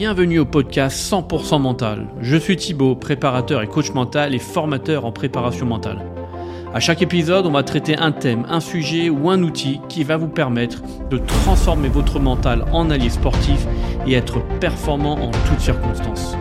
Bienvenue 0.00 0.38
au 0.38 0.46
podcast 0.46 0.96
100% 1.12 1.60
mental. 1.60 2.06
Je 2.22 2.34
suis 2.38 2.56
Thibaut, 2.56 2.96
préparateur 2.96 3.60
et 3.60 3.66
coach 3.66 3.92
mental 3.92 4.34
et 4.34 4.38
formateur 4.38 5.04
en 5.04 5.12
préparation 5.12 5.66
mentale. 5.66 5.98
À 6.72 6.80
chaque 6.80 7.02
épisode, 7.02 7.44
on 7.44 7.50
va 7.50 7.62
traiter 7.64 7.98
un 7.98 8.10
thème, 8.10 8.46
un 8.48 8.60
sujet 8.60 9.10
ou 9.10 9.28
un 9.28 9.42
outil 9.42 9.78
qui 9.90 10.02
va 10.02 10.16
vous 10.16 10.28
permettre 10.28 10.80
de 11.10 11.18
transformer 11.18 11.90
votre 11.90 12.18
mental 12.18 12.64
en 12.72 12.88
allié 12.88 13.10
sportif 13.10 13.66
et 14.06 14.14
être 14.14 14.40
performant 14.58 15.18
en 15.18 15.32
toutes 15.46 15.60
circonstances. 15.60 16.34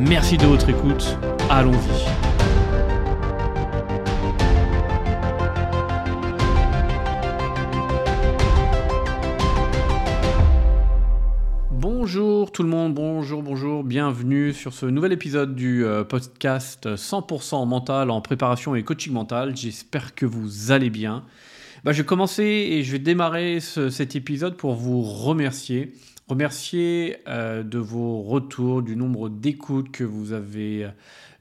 Merci 0.00 0.36
de 0.36 0.46
votre 0.46 0.68
écoute. 0.68 1.16
Allons-y. 1.48 2.25
Tout 12.56 12.62
le 12.62 12.70
monde, 12.70 12.94
bonjour, 12.94 13.42
bonjour, 13.42 13.84
bienvenue 13.84 14.54
sur 14.54 14.72
ce 14.72 14.86
nouvel 14.86 15.12
épisode 15.12 15.54
du 15.54 15.84
euh, 15.84 16.04
podcast 16.04 16.86
100% 16.86 17.68
mental 17.68 18.10
en 18.10 18.22
préparation 18.22 18.74
et 18.74 18.82
coaching 18.82 19.12
mental. 19.12 19.54
J'espère 19.54 20.14
que 20.14 20.24
vous 20.24 20.72
allez 20.72 20.88
bien. 20.88 21.22
Bah, 21.84 21.92
je 21.92 21.98
vais 21.98 22.06
commencer 22.06 22.44
et 22.44 22.82
je 22.82 22.92
vais 22.92 22.98
démarrer 22.98 23.60
cet 23.60 24.16
épisode 24.16 24.56
pour 24.56 24.72
vous 24.72 25.02
remercier. 25.02 25.92
Remercier 26.28 27.18
euh, 27.28 27.62
de 27.62 27.78
vos 27.78 28.20
retours, 28.20 28.82
du 28.82 28.96
nombre 28.96 29.28
d'écoutes 29.28 29.92
que 29.92 30.02
vous 30.02 30.32
avez 30.32 30.86
euh, 30.86 30.90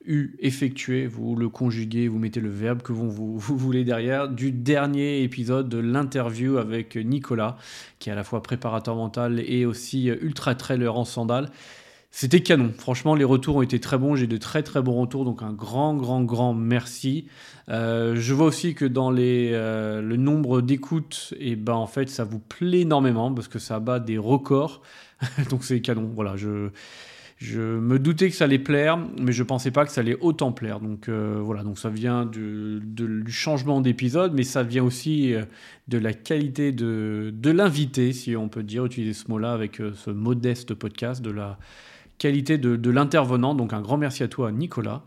eu 0.06 0.36
effectué, 0.38 1.08
vous 1.08 1.36
le 1.36 1.50
conjuguez, 1.50 2.08
vous 2.08 2.20
mettez 2.20 2.40
le 2.40 2.52
verbe 2.52 2.84
que 2.84 2.94
vous, 2.94 3.10
voulez 3.40 3.84
derrière, 3.84 4.30
du 4.30 4.52
dernier 4.52 5.24
épisode 5.24 5.70
de 5.70 5.80
l'interview 5.80 6.58
avec 6.58 6.98
Nicolas, 6.98 7.58
qui 7.98 8.10
est 8.10 8.12
à 8.12 8.16
la 8.16 8.24
fois 8.24 8.44
préparateur 8.44 8.96
mental 8.96 9.42
et 9.48 9.66
aussi 9.66 10.06
ultra 10.06 10.54
trailer 10.54 10.96
en 10.96 11.04
sandales. 11.04 11.50
C'était 12.18 12.40
canon. 12.40 12.72
Franchement, 12.78 13.14
les 13.14 13.26
retours 13.26 13.58
ont 13.58 13.62
été 13.62 13.82
très 13.82 13.98
bons. 13.98 14.16
J'ai 14.16 14.26
de 14.26 14.38
très 14.38 14.64
très 14.64 14.82
bons 14.82 14.94
retours. 15.02 15.26
Donc 15.26 15.44
un 15.44 15.52
grand, 15.52 15.94
grand, 15.96 16.24
grand 16.24 16.54
merci. 16.54 17.28
Euh, 17.68 18.16
je 18.16 18.34
vois 18.34 18.46
aussi 18.46 18.74
que 18.74 18.86
dans 18.86 19.12
les, 19.12 19.50
euh, 19.52 20.02
le 20.02 20.16
nombre 20.16 20.62
d'écoutes, 20.62 21.34
et 21.38 21.52
eh 21.52 21.56
ben, 21.58 21.74
en 21.74 21.88
fait, 21.88 22.08
ça 22.08 22.24
vous 22.24 22.40
plaît 22.40 22.80
énormément 22.80 23.34
parce 23.34 23.50
que 23.50 23.60
ça 23.60 23.82
bat 23.82 24.00
des 24.00 24.18
records. 24.18 24.82
donc 25.50 25.66
c'est 25.66 25.82
canon. 25.82 26.10
Voilà, 26.16 26.38
je, 26.38 26.70
je 27.38 27.60
me 27.60 28.00
doutais 28.00 28.30
que 28.30 28.36
ça 28.36 28.46
allait 28.46 28.60
plaire, 28.60 28.98
mais 29.20 29.34
je 29.34 29.44
pensais 29.44 29.72
pas 29.72 29.86
que 29.86 29.92
ça 29.92 30.00
allait 30.00 30.18
autant 30.22 30.54
plaire. 30.54 30.80
Donc 30.80 31.10
euh, 31.10 31.40
voilà, 31.42 31.64
donc 31.64 31.78
ça 31.78 31.90
vient 31.90 32.26
du, 32.26 32.80
du 32.82 33.32
changement 33.32 33.82
d'épisode, 33.82 34.34
mais 34.34 34.44
ça 34.44 34.64
vient 34.64 34.86
aussi 34.86 35.34
euh, 35.34 35.44
de 35.90 35.98
la 35.98 36.14
qualité 36.14 36.72
de, 36.72 37.34
de 37.36 37.52
l'invité, 37.52 38.14
si 38.14 38.38
on 38.38 38.48
peut 38.48 38.64
dire, 38.64 38.86
utiliser 38.86 39.14
ce 39.14 39.30
mot-là 39.30 39.52
avec 39.52 39.82
euh, 39.82 39.92
ce 39.96 40.12
modeste 40.12 40.76
podcast, 40.76 41.22
de 41.22 41.32
la 41.32 41.60
qualité 42.18 42.58
de, 42.58 42.90
l'intervenant. 42.90 43.56
Donc 43.56 43.74
un 43.74 43.82
grand 43.82 43.98
merci 43.98 44.24
à 44.24 44.28
toi, 44.28 44.52
Nicolas. 44.52 45.04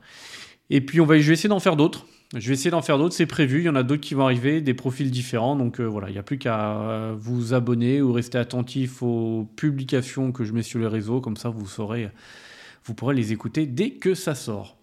Et 0.71 0.81
puis 0.81 1.01
on 1.01 1.07
va, 1.07 1.19
je 1.19 1.27
vais 1.27 1.33
essayer 1.33 1.49
d'en 1.49 1.61
faire 1.61 1.77
d'autres. 1.77 2.07
Je 2.35 2.47
vais 2.49 2.55
essayer 2.55 2.71
d'en 2.71 2.83
faire 2.83 2.99
d'autres, 2.99 3.15
c'est 3.15 3.27
prévu. 3.27 3.61
Il 3.61 3.65
y 3.65 3.69
en 3.71 3.75
a 3.75 3.83
d'autres 3.83 4.03
qui 4.03 4.15
vont 4.15 4.25
arriver, 4.25 4.61
des 4.61 4.75
profils 4.75 5.11
différents. 5.11 5.57
Donc 5.57 5.81
euh, 5.81 5.85
voilà, 5.85 6.11
il 6.11 6.13
n'y 6.13 6.19
a 6.19 6.23
plus 6.23 6.39
qu'à 6.39 6.79
euh, 6.81 7.15
vous 7.19 7.55
abonner 7.55 8.03
ou 8.03 8.13
rester 8.13 8.37
attentif 8.37 9.03
aux 9.03 9.49
publications 9.57 10.31
que 10.33 10.45
je 10.45 10.53
mets 10.53 10.63
sur 10.63 10.79
les 10.79 10.87
réseaux. 10.87 11.21
Comme 11.21 11.37
ça, 11.37 11.49
vous 11.49 11.67
saurez, 11.67 12.11
vous 12.85 12.95
pourrez 12.95 13.15
les 13.15 13.33
écouter 13.33 13.67
dès 13.67 13.93
que 13.93 14.15
ça 14.15 14.35
sort. 14.35 14.78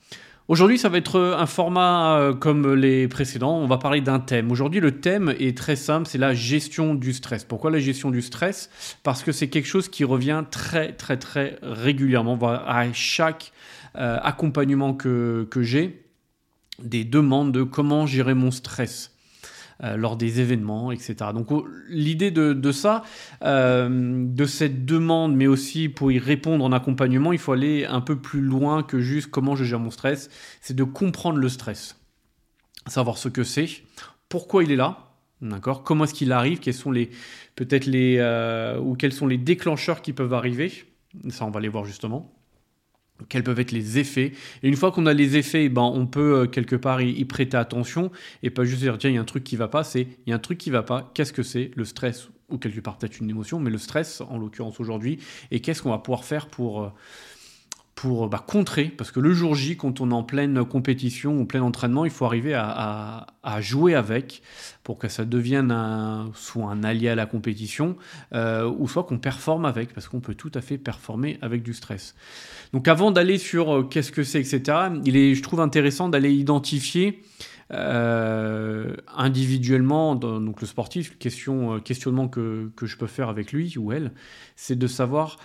Aujourd'hui, 0.48 0.78
ça 0.78 0.90
va 0.90 1.00
être 1.00 1.20
un 1.20 1.48
format 1.48 2.20
euh, 2.20 2.36
comme 2.36 2.76
les 2.76 3.08
précédents. 3.08 3.58
On 3.58 3.66
va 3.66 3.80
parler 3.80 4.02
d'un 4.02 4.20
thème. 4.20 4.52
Aujourd'hui, 4.52 4.80
le 4.80 5.00
thème 5.00 5.34
est 5.40 5.58
très 5.58 5.76
simple, 5.76 6.08
c'est 6.08 6.20
la 6.20 6.36
gestion 6.36 6.94
du 6.94 7.14
stress. 7.14 7.44
Pourquoi 7.44 7.72
la 7.72 7.80
gestion 7.80 8.12
du 8.12 8.22
stress? 8.22 8.70
Parce 9.02 9.24
que 9.24 9.32
c'est 9.32 9.48
quelque 9.48 9.66
chose 9.66 9.90
qui 9.90 10.04
revient 10.04 10.44
très, 10.52 10.94
très, 10.94 11.18
très 11.18 11.58
régulièrement 11.64 12.38
à 12.44 12.94
chaque 12.94 13.54
accompagnement 13.96 14.94
que, 14.94 15.48
que 15.50 15.64
j'ai 15.64 16.06
des 16.80 17.06
demandes 17.06 17.52
de 17.52 17.64
comment 17.64 18.06
gérer 18.06 18.34
mon 18.34 18.52
stress. 18.52 19.15
Euh, 19.84 19.98
lors 19.98 20.16
des 20.16 20.40
événements, 20.40 20.94
etc. 20.94 21.16
Donc 21.34 21.50
l'idée 21.90 22.32
de, 22.32 22.72
ça, 22.72 23.04
euh, 23.44 24.26
de 24.26 24.46
cette 24.46 24.86
demande, 24.86 25.36
mais 25.36 25.48
aussi 25.48 25.90
pour 25.90 26.14
y 26.14 26.18
répondre 26.18 26.64
en 26.64 26.72
accompagnement, 26.72 27.34
il 27.34 27.40
faut 27.40 27.52
aller 27.52 27.84
un 27.84 28.00
peu 28.00 28.16
plus 28.16 28.40
loin 28.40 28.84
que 28.84 29.02
juste 29.02 29.30
comment 29.30 29.54
je 29.54 29.66
gère 29.66 29.80
mon 29.80 29.92
stress, 29.92 30.30
c'est 30.62 30.76
de 30.78 30.86
comprendre 30.86 31.40
le 31.40 31.50
stress, 31.50 32.00
savoir 32.88 33.18
ce 33.18 33.28
que 33.28 33.44
c'est, 33.44 33.68
pourquoi 34.30 34.64
il 34.64 34.72
est 34.72 34.78
là, 34.78 35.10
d'accord, 35.42 35.84
comment 35.84 36.06
est-ce 36.06 36.14
qu'il 36.14 36.32
arrive, 36.32 36.60
quels 36.60 36.74
sont 36.74 36.92
les 36.92 37.10
peut-être 37.58 37.86
les 37.86 38.16
euh, 38.20 38.80
ou 38.80 38.96
quels 38.96 39.12
sont 39.12 39.28
les 39.28 39.38
déclencheurs 39.38 40.02
qui 40.02 40.14
peuvent 40.14 40.34
arriver, 40.34 40.86
ça 41.28 41.46
on 41.46 41.52
va 41.52 41.60
les 41.60 41.68
voir 41.68 41.84
justement 41.84 42.34
quels 43.30 43.44
peuvent 43.44 43.60
être 43.60 43.72
les 43.72 43.98
effets. 43.98 44.34
Et 44.64 44.68
une 44.68 44.76
fois 44.76 44.92
qu'on 44.92 45.06
a 45.06 45.14
les 45.14 45.38
effets, 45.38 45.70
ben, 45.70 45.84
on 45.84 46.06
peut 46.06 46.42
euh, 46.42 46.48
quelque 46.48 46.76
part 46.76 47.02
y, 47.02 47.26
prêter 47.26 47.58
attention 47.58 48.12
et 48.44 48.50
pas 48.50 48.64
juste 48.66 48.82
dire 48.82 48.98
tiens, 48.98 49.10
il 49.10 49.16
y 49.16 49.18
a 49.18 49.22
un 49.22 49.26
truc 49.26 49.44
qui 49.44 49.56
va 49.56 49.68
pas, 49.68 49.84
c'est 49.84 50.08
il 50.26 50.30
y 50.30 50.34
a 50.34 50.36
un 50.36 50.40
truc 50.40 50.58
qui 50.58 50.70
va 50.70 50.84
pas, 50.84 51.12
qu'est-ce 51.14 51.34
que 51.34 51.44
c'est? 51.44 51.72
Le 51.76 51.86
stress, 51.86 52.30
ou 52.50 52.58
quelque 52.58 52.80
part 52.80 52.98
peut-être 52.98 53.20
une 53.20 53.30
émotion, 53.30 53.60
mais 53.60 53.72
le 53.72 53.78
stress 53.78 54.22
en 54.22 54.38
l'occurrence 54.38 54.80
aujourd'hui, 54.80 55.20
et 55.52 55.62
qu'est-ce 55.62 55.82
qu'on 55.82 55.92
va 55.92 55.98
pouvoir 55.98 56.24
faire 56.24 56.48
pour, 56.48 56.84
euh, 56.84 56.90
pour 57.96 58.28
bah, 58.28 58.44
contrer, 58.46 58.86
parce 58.86 59.10
que 59.10 59.22
le 59.22 59.34
jour 59.34 59.56
J, 59.56 59.78
quand 59.78 60.02
on 60.02 60.12
est 60.12 60.14
en 60.14 60.24
pleine 60.24 60.66
compétition 60.66 61.40
ou 61.40 61.46
plein 61.46 61.62
entraînement, 61.62 62.04
il 62.04 62.12
faut 62.12 62.26
arriver 62.26 62.54
à, 62.54 63.26
jouer 63.62 63.96
avec 63.96 64.42
pour 64.84 64.98
que 64.98 65.08
ça 65.08 65.24
devienne 65.24 65.72
un, 65.72 66.30
soit 66.36 66.66
un 66.66 66.84
allié 66.84 67.08
à 67.08 67.16
la 67.16 67.26
compétition, 67.26 67.96
euh, 68.34 68.70
ou 68.78 68.90
soit 68.90 69.06
qu'on 69.06 69.18
performe 69.18 69.64
avec, 69.64 69.94
parce 69.94 70.10
qu'on 70.10 70.20
peut 70.20 70.36
tout 70.36 70.52
à 70.56 70.62
fait 70.62 70.78
performer 70.78 71.38
avec 71.42 71.64
du 71.64 71.74
stress. 71.74 72.16
Donc 72.74 72.90
avant 72.90 73.12
d'aller 73.12 73.38
sur 73.38 73.74
euh, 73.74 73.84
qu'est-ce 73.84 74.12
que 74.12 74.24
c'est, 74.24 74.42
etc., 74.42 74.78
il 75.06 75.16
est, 75.16 75.34
je 75.34 75.42
trouve 75.42 75.62
intéressant 75.62 76.10
d'aller 76.10 76.34
identifier 76.34 77.24
euh, 77.72 78.94
individuellement, 79.16 80.16
donc 80.16 80.60
le 80.60 80.68
sportif, 80.68 81.18
question, 81.18 81.80
questionnement 81.80 82.28
que, 82.28 82.70
que, 82.76 82.88
je 82.88 82.98
peux 82.98 83.08
faire 83.08 83.30
avec 83.30 83.54
lui 83.54 83.78
ou 83.78 83.94
elle, 83.94 84.12
c'est 84.58 84.78
de 84.78 84.88
savoir 84.88 85.38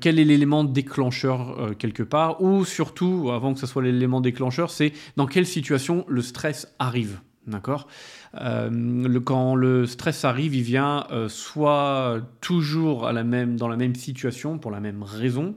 quel 0.00 0.18
est 0.18 0.24
l'élément 0.24 0.64
déclencheur 0.64 1.58
euh, 1.58 1.74
quelque 1.74 2.02
part, 2.02 2.42
ou 2.42 2.64
surtout, 2.64 3.30
avant 3.32 3.54
que 3.54 3.60
ce 3.60 3.66
soit 3.66 3.82
l'élément 3.82 4.20
déclencheur, 4.20 4.70
c'est 4.70 4.92
dans 5.16 5.26
quelle 5.26 5.46
situation 5.46 6.04
le 6.08 6.22
stress 6.22 6.74
arrive. 6.78 7.20
D'accord? 7.46 7.88
Euh, 8.40 9.20
Quand 9.24 9.56
le 9.56 9.86
stress 9.86 10.24
arrive, 10.24 10.54
il 10.54 10.62
vient 10.62 11.06
euh, 11.10 11.28
soit 11.28 12.20
toujours 12.40 13.02
dans 13.02 13.68
la 13.68 13.76
même 13.76 13.94
situation, 13.96 14.58
pour 14.58 14.70
la 14.70 14.80
même 14.80 15.02
raison, 15.02 15.56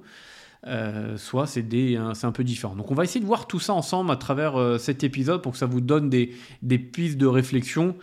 soit 1.18 1.46
c'est 1.46 1.64
un 1.96 2.32
peu 2.32 2.44
différent. 2.44 2.76
Donc 2.76 2.90
on 2.90 2.96
va 2.96 3.04
essayer 3.04 3.22
de 3.22 3.28
voir 3.28 3.46
tout 3.46 3.60
ça 3.60 3.74
ensemble 3.74 4.10
à 4.10 4.16
travers 4.16 4.80
cet 4.80 5.04
épisode 5.04 5.44
pour 5.44 5.52
que 5.52 5.60
ça 5.60 5.68
vous 5.68 5.80
donne 5.80 6.10
des 6.10 6.80
pistes 6.80 7.20
de 7.20 7.28
réflexion 7.28 7.96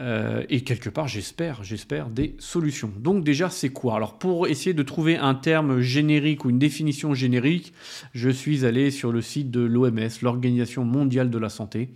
euh, 0.00 0.44
et 0.48 0.62
quelque 0.62 0.88
part, 0.88 1.06
j'espère, 1.06 1.62
j'espère, 1.64 2.08
des 2.08 2.34
solutions. 2.38 2.90
Donc 2.98 3.24
déjà, 3.24 3.50
c'est 3.50 3.68
quoi? 3.68 3.96
Alors 3.96 4.18
pour 4.18 4.46
essayer 4.46 4.72
de 4.72 4.82
trouver 4.82 5.16
un 5.16 5.34
terme 5.34 5.80
générique 5.80 6.44
ou 6.44 6.50
une 6.50 6.58
définition 6.58 7.14
générique, 7.14 7.72
je 8.14 8.30
suis 8.30 8.64
allé 8.64 8.90
sur 8.90 9.12
le 9.12 9.20
site 9.20 9.50
de 9.50 9.60
l'OMS, 9.60 10.08
l'Organisation 10.22 10.84
mondiale 10.84 11.30
de 11.30 11.38
la 11.38 11.50
santé, 11.50 11.90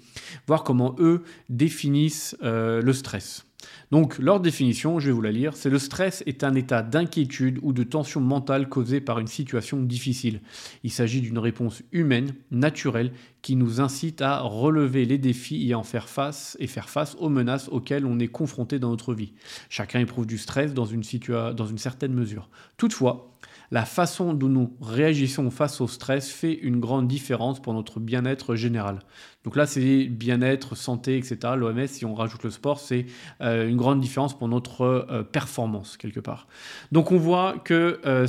voir 0.47 0.63
comment 0.63 0.95
eux 0.99 1.25
définissent 1.49 2.37
euh, 2.43 2.83
le 2.83 2.93
stress. 2.93 3.47
Donc, 3.93 4.19
leur 4.19 4.41
définition, 4.41 4.99
je 4.99 5.07
vais 5.07 5.13
vous 5.13 5.23
la 5.23 5.31
lire, 5.31 5.55
c'est 5.55 5.71
le 5.71 5.79
stress 5.79 6.23
est 6.27 6.43
un 6.43 6.55
état 6.55 6.83
d'inquiétude 6.83 7.59
ou 7.63 7.73
de 7.73 7.85
tension 7.85 8.21
mentale 8.21 8.69
causé 8.69 9.01
par 9.01 9.21
une 9.21 9.29
situation 9.29 9.81
difficile. 9.81 10.41
Il 10.83 10.91
s'agit 10.91 11.21
d'une 11.21 11.39
réponse 11.39 11.83
humaine, 11.93 12.35
naturelle, 12.51 13.13
qui 13.43 13.55
nous 13.55 13.81
incite 13.81 14.23
à 14.23 14.41
relever 14.41 15.05
les 15.05 15.19
défis 15.19 15.71
et 15.71 15.75
en 15.75 15.85
faire 15.85 16.09
face 16.09 16.57
et 16.59 16.67
faire 16.67 16.89
face 16.89 17.17
aux 17.21 17.29
menaces 17.29 17.69
auxquelles 17.69 18.07
on 18.07 18.19
est 18.19 18.27
confronté 18.27 18.81
dans 18.81 18.91
notre 18.91 19.15
vie. 19.15 19.35
Chacun 19.69 20.01
éprouve 20.01 20.27
du 20.27 20.39
stress 20.39 20.75
dans 20.75 20.85
une 20.85 21.79
certaine 21.79 22.13
mesure. 22.13 22.49
Toutefois, 22.77 23.36
la 23.71 23.85
façon 23.85 24.35
dont 24.35 24.49
nous 24.49 24.77
réagissons 24.81 25.51
face 25.51 25.81
au 25.81 25.89
stress 25.89 26.31
fait 26.31 26.55
une 26.55 26.81
grande 26.81 27.09
différence 27.09 27.61
pour 27.61 27.75
notre 27.75 28.01
bien-être 28.01 28.55
général. 28.55 29.01
Donc 29.45 29.57
là, 29.57 29.67
c'est 29.67 30.07
bien-être, 30.07 30.75
santé, 30.75 31.17
etc. 31.17 31.39
L'OMS, 31.57 31.87
si 31.87 32.05
on 32.05 32.15
rajoute 32.15 32.43
le 32.43 32.51
sport, 32.51 32.81
c'est 32.81 33.07
euh, 33.41 33.69
une 33.69 33.77
grande 33.77 34.01
différence 34.01 34.37
pour 34.37 34.49
notre 34.49 34.83
euh, 34.83 35.23
performance, 35.23 35.97
quelque 35.97 36.21
part. 36.21 36.49
Donc 36.93 37.13
on 37.13 37.19
voit 37.19 37.59
que 37.59 38.01
euh, 38.05 38.27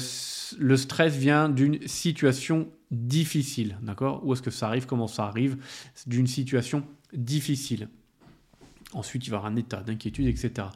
le 0.59 0.77
stress 0.77 1.15
vient 1.15 1.49
d'une 1.49 1.87
situation 1.87 2.67
difficile, 2.91 3.77
d'accord? 3.81 4.21
Où 4.23 4.33
est-ce 4.33 4.41
que 4.41 4.51
ça 4.51 4.67
arrive? 4.67 4.85
Comment 4.85 5.07
ça 5.07 5.25
arrive? 5.25 5.57
D'une 6.05 6.27
situation 6.27 6.83
difficile. 7.13 7.89
Ensuite, 8.93 9.27
il 9.27 9.31
va 9.31 9.35
y 9.35 9.37
avoir 9.39 9.51
un 9.51 9.57
état 9.57 9.81
d'inquiétude, 9.81 10.27
etc. 10.27 10.67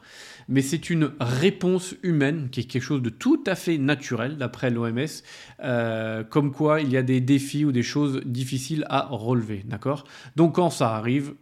Mais 0.46 0.60
c'est 0.60 0.90
une 0.90 1.12
réponse 1.18 1.94
humaine 2.02 2.50
qui 2.50 2.60
est 2.60 2.64
quelque 2.64 2.82
chose 2.82 3.00
de 3.00 3.08
tout 3.08 3.42
à 3.46 3.54
fait 3.54 3.78
naturel, 3.78 4.36
d'après 4.36 4.70
l'OMS, 4.70 5.06
euh, 5.60 6.22
comme 6.22 6.52
quoi 6.52 6.82
il 6.82 6.90
y 6.90 6.98
a 6.98 7.02
des 7.02 7.22
défis 7.22 7.64
ou 7.64 7.72
des 7.72 7.82
choses 7.82 8.20
difficiles 8.26 8.84
à 8.90 9.06
relever. 9.10 9.62
D'accord? 9.64 10.04
Donc, 10.36 10.56
quand 10.56 10.68
ça 10.68 10.94
arrive, 10.94 11.34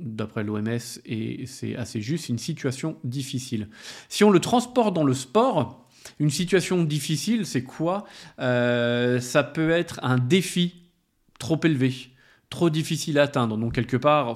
d'après 0.00 0.42
l'OMS, 0.42 0.68
et 1.06 1.46
c'est 1.46 1.76
assez 1.76 2.00
juste, 2.00 2.28
une 2.28 2.38
situation 2.38 2.98
difficile. 3.04 3.68
Si 4.08 4.24
on 4.24 4.30
le 4.30 4.40
transporte 4.40 4.94
dans 4.94 5.04
le 5.04 5.14
sport, 5.14 5.88
Une 6.18 6.30
situation 6.30 6.84
difficile, 6.84 7.46
c'est 7.46 7.64
quoi? 7.64 8.04
Euh, 8.40 9.20
Ça 9.20 9.42
peut 9.42 9.70
être 9.70 10.00
un 10.02 10.16
défi 10.18 10.74
trop 11.38 11.60
élevé, 11.62 11.94
trop 12.50 12.70
difficile 12.70 13.18
à 13.18 13.24
atteindre. 13.24 13.56
Donc 13.56 13.74
quelque 13.74 13.96
part, 13.96 14.34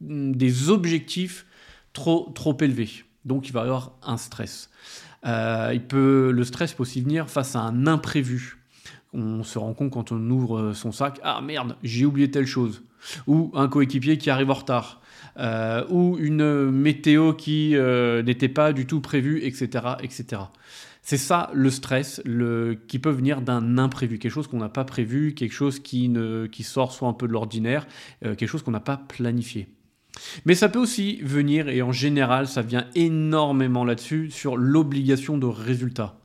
des 0.00 0.70
objectifs 0.70 1.46
trop, 1.92 2.30
trop 2.34 2.56
élevés. 2.60 3.04
Donc 3.24 3.48
il 3.48 3.52
va 3.52 3.60
y 3.60 3.64
avoir 3.64 3.92
un 4.02 4.16
stress. 4.16 4.70
Euh, 5.26 5.70
il 5.74 5.82
peut, 5.82 6.30
le 6.32 6.44
stress 6.44 6.72
peut 6.72 6.82
aussi 6.82 7.00
venir 7.00 7.28
face 7.28 7.56
à 7.56 7.60
un 7.60 7.86
imprévu. 7.86 8.58
On 9.12 9.42
se 9.42 9.58
rend 9.58 9.74
compte 9.74 9.92
quand 9.92 10.12
on 10.12 10.30
ouvre 10.30 10.72
son 10.72 10.92
sac, 10.92 11.18
ah 11.22 11.40
merde, 11.40 11.76
j'ai 11.82 12.04
oublié 12.04 12.30
telle 12.30 12.46
chose. 12.46 12.82
Ou 13.26 13.50
un 13.54 13.68
coéquipier 13.68 14.18
qui 14.18 14.30
arrive 14.30 14.50
en 14.50 14.54
retard. 14.54 15.00
Euh, 15.38 15.84
ou 15.88 16.16
une 16.18 16.70
météo 16.70 17.32
qui 17.32 17.76
euh, 17.76 18.22
n'était 18.22 18.48
pas 18.48 18.72
du 18.72 18.86
tout 18.86 19.00
prévue, 19.00 19.44
etc. 19.44 19.68
etc. 20.02 20.42
C'est 21.00 21.16
ça 21.16 21.50
le 21.54 21.70
stress 21.70 22.20
qui 22.86 22.98
peut 22.98 23.10
venir 23.10 23.40
d'un 23.40 23.78
imprévu, 23.78 24.18
quelque 24.18 24.32
chose 24.32 24.46
qu'on 24.46 24.58
n'a 24.58 24.68
pas 24.68 24.84
prévu, 24.84 25.32
quelque 25.32 25.54
chose 25.54 25.78
qui 25.78 26.10
sort 26.62 26.92
soit 26.92 27.08
un 27.08 27.14
peu 27.14 27.26
de 27.26 27.32
l'ordinaire, 27.32 27.86
quelque 28.20 28.46
chose 28.46 28.62
qu'on 28.62 28.72
n'a 28.72 28.80
pas 28.80 28.98
planifié. 28.98 29.68
Mais 30.44 30.54
ça 30.54 30.68
peut 30.68 30.78
aussi 30.78 31.20
venir, 31.22 31.68
et 31.68 31.82
en 31.82 31.92
général, 31.92 32.48
ça 32.48 32.62
vient 32.62 32.86
énormément 32.94 33.84
là-dessus, 33.84 34.30
sur 34.30 34.56
l'obligation 34.56 35.38
de 35.38 35.46
résultat. 35.46 36.18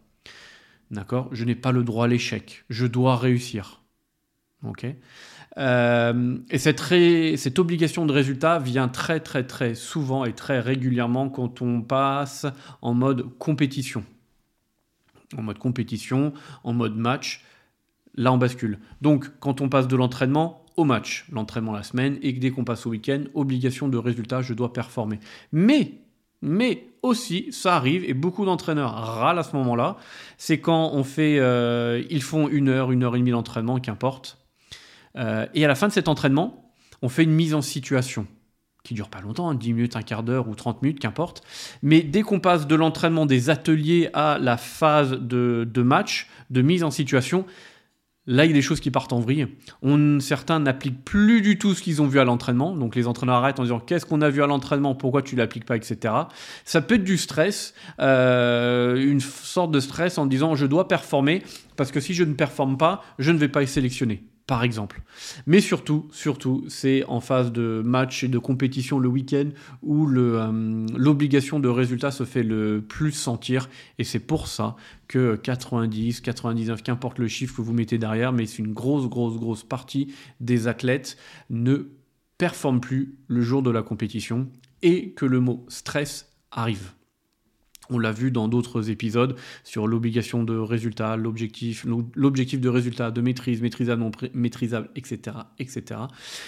D'accord? 0.92 1.30
Je 1.32 1.44
n'ai 1.46 1.56
pas 1.56 1.72
le 1.72 1.84
droit 1.84 2.06
à 2.06 2.08
l'échec. 2.08 2.66
Je 2.70 2.86
dois 2.86 3.18
réussir. 3.18 3.82
Ok? 4.64 4.86
Euh, 5.58 6.38
et 6.50 6.58
cette, 6.58 6.82
cette, 7.38 7.60
obligation 7.60 8.06
de 8.06 8.14
résultat 8.14 8.58
vient 8.58 8.88
très 8.88 9.20
très 9.20 9.46
très 9.46 9.76
souvent 9.76 10.26
et 10.26 10.34
très 10.34 10.60
régulièrement 10.60 11.30
quand 11.30 11.62
on 11.62 11.82
passe 11.82 12.48
en 12.82 12.96
mode 12.96 13.38
compétition. 13.38 14.04
En 15.38 15.44
mode 15.44 15.60
compétition, 15.60 16.34
en 16.64 16.74
mode 16.74 16.96
match, 16.96 17.44
là 18.16 18.32
on 18.34 18.38
bascule. 18.38 18.80
Donc 19.02 19.30
quand 19.40 19.62
on 19.62 19.70
passe 19.70 19.88
de 19.88 19.96
l'entraînement 19.96 20.63
au 20.76 20.84
match, 20.84 21.26
l'entraînement 21.32 21.72
la 21.72 21.84
semaine, 21.84 22.18
et 22.22 22.34
que 22.34 22.40
dès 22.40 22.52
qu'on 22.52 22.64
passe 22.64 22.86
au 22.86 22.90
week-end, 22.90 23.24
obligation 23.34 23.88
de 23.88 23.98
résultat, 23.98 24.42
je 24.42 24.54
dois 24.54 24.74
performer. 24.74 25.20
Mais, 25.52 25.94
mais 26.42 26.88
aussi, 27.02 27.52
ça 27.52 27.76
arrive, 27.76 28.04
et 28.04 28.14
beaucoup 28.14 28.46
d'entraîneurs 28.46 28.94
râlent 28.94 29.40
à 29.40 29.44
ce 29.44 29.56
moment-là, 29.56 29.98
c'est 30.38 30.60
quand 30.60 30.92
on 30.94 31.04
fait, 31.04 31.40
euh, 31.40 32.04
ils 32.10 32.24
font 32.24 32.48
une 32.48 32.70
heure, 32.70 32.92
une 32.92 33.04
heure 33.04 33.16
et 33.16 33.20
demie 33.20 33.32
d'entraînement, 33.32 33.80
qu'importe, 33.80 34.38
euh, 35.18 35.46
et 35.54 35.64
à 35.66 35.68
la 35.68 35.76
fin 35.76 35.88
de 35.88 35.94
cet 35.94 36.08
entraînement, 36.08 36.74
on 37.02 37.10
fait 37.10 37.24
une 37.24 37.34
mise 37.34 37.54
en 37.54 37.62
situation 37.62 38.26
qui 38.84 38.94
dure 38.94 39.10
pas 39.10 39.22
longtemps, 39.22 39.54
10 39.54 39.70
hein, 39.70 39.74
minutes, 39.74 39.96
un 39.96 40.02
quart 40.02 40.24
d'heure 40.24 40.50
ou 40.50 40.56
30 40.56 40.82
minutes, 40.82 41.00
qu'importe. 41.00 41.42
Mais 41.82 42.02
dès 42.02 42.22
qu'on 42.22 42.40
passe 42.40 42.68
de 42.68 42.76
l'entraînement 42.76 43.26
des 43.26 43.50
ateliers 43.50 44.10
à 44.14 44.38
la 44.40 44.58
phase 44.58 45.12
de, 45.12 45.68
de 45.72 45.82
match, 45.82 46.30
de 46.50 46.62
mise 46.62 46.84
en 46.84 46.92
situation, 46.92 47.46
Là, 48.26 48.46
il 48.46 48.48
y 48.48 48.52
a 48.52 48.54
des 48.54 48.62
choses 48.62 48.80
qui 48.80 48.90
partent 48.90 49.12
en 49.12 49.20
vrille. 49.20 49.48
On, 49.82 50.22
certains 50.22 50.60
n'appliquent 50.60 51.04
plus 51.04 51.42
du 51.42 51.58
tout 51.58 51.74
ce 51.74 51.82
qu'ils 51.82 52.02
ont 52.02 52.08
vu 52.08 52.20
à 52.20 52.24
l'entraînement. 52.24 52.74
Donc 52.74 52.96
les 52.96 53.06
entraîneurs 53.06 53.36
arrêtent 53.36 53.60
en 53.60 53.64
disant 53.64 53.80
qu'est-ce 53.80 54.06
qu'on 54.06 54.22
a 54.22 54.30
vu 54.30 54.42
à 54.42 54.48
l'entraînement, 54.48 54.96
pourquoi 54.96 55.22
tu 55.22 55.36
l'appliques 55.36 55.66
pas, 55.66 55.76
etc. 55.76 56.14
Ça 56.64 56.82
peut 56.82 56.96
être 56.96 57.04
du 57.04 57.18
stress, 57.18 57.74
euh, 58.00 58.96
une 58.96 59.20
sorte 59.20 59.72
de 59.72 59.80
stress 59.82 60.18
en 60.18 60.26
disant 60.26 60.56
je 60.56 60.66
dois 60.66 60.88
performer 60.88 61.44
parce 61.76 61.92
que 61.92 62.00
si 62.00 62.14
je 62.14 62.24
ne 62.24 62.34
performe 62.34 62.78
pas, 62.78 63.04
je 63.20 63.32
ne 63.32 63.38
vais 63.38 63.50
pas 63.50 63.62
être 63.62 63.70
sélectionné 63.70 64.24
par 64.46 64.64
exemple. 64.64 65.02
Mais 65.48 65.62
surtout, 65.62 66.08
surtout, 66.12 66.66
c'est 66.68 67.04
en 67.06 67.22
phase 67.22 67.52
de 67.52 67.82
match 67.86 68.24
et 68.24 68.28
de 68.28 68.38
compétition 68.38 69.00
le 69.00 69.08
week-end 69.08 69.50
où 69.82 70.10
euh, 70.10 70.86
l'obligation 70.96 71.60
de 71.60 71.70
résultat 71.70 72.12
se 72.12 72.26
fait 72.26 72.44
le 72.44 72.82
plus 72.82 73.14
sentir. 73.14 73.70
Et 74.00 74.04
c'est 74.04 74.20
pour 74.20 74.48
ça 74.48 74.76
que 75.08 75.36
90, 75.36 76.22
99, 76.22 76.84
qu'importe 76.84 77.20
le 77.20 77.28
chiffre 77.28 77.56
que 77.56 77.62
vous 77.62 77.74
mettez 77.74 77.98
derrière, 77.98 78.34
mais 78.34 78.46
c'est 78.46 78.60
une 78.60 78.74
grosse, 78.74 79.08
grosse, 79.08 79.38
grosse 79.38 79.64
partie 79.64 80.14
des 80.40 80.68
athlètes 80.68 81.18
ne 81.50 81.90
performent 82.38 82.82
plus 82.82 83.16
le 83.28 83.42
jour 83.42 83.64
de 83.64 83.72
la 83.72 83.84
compétition 83.84 84.50
et 84.82 85.12
que 85.12 85.26
le 85.26 85.40
mot 85.40 85.66
stress 85.70 86.34
arrive. 86.52 86.92
On 87.90 88.00
l'a 88.00 88.12
vu 88.12 88.32
dans 88.32 88.48
d'autres 88.48 88.90
épisodes 88.90 89.36
sur 89.64 89.88
l'obligation 89.88 90.44
de 90.44 90.58
résultat, 90.58 91.18
l'objectif, 91.18 91.86
l'objectif 92.16 92.62
de 92.62 92.70
résultat, 92.70 93.12
de 93.12 93.22
maîtrise, 93.22 93.62
maîtrisable, 93.62 94.02
non 94.02 94.12
maîtrisable, 94.34 94.90
etc., 94.96 95.38
etc. 95.60 96.02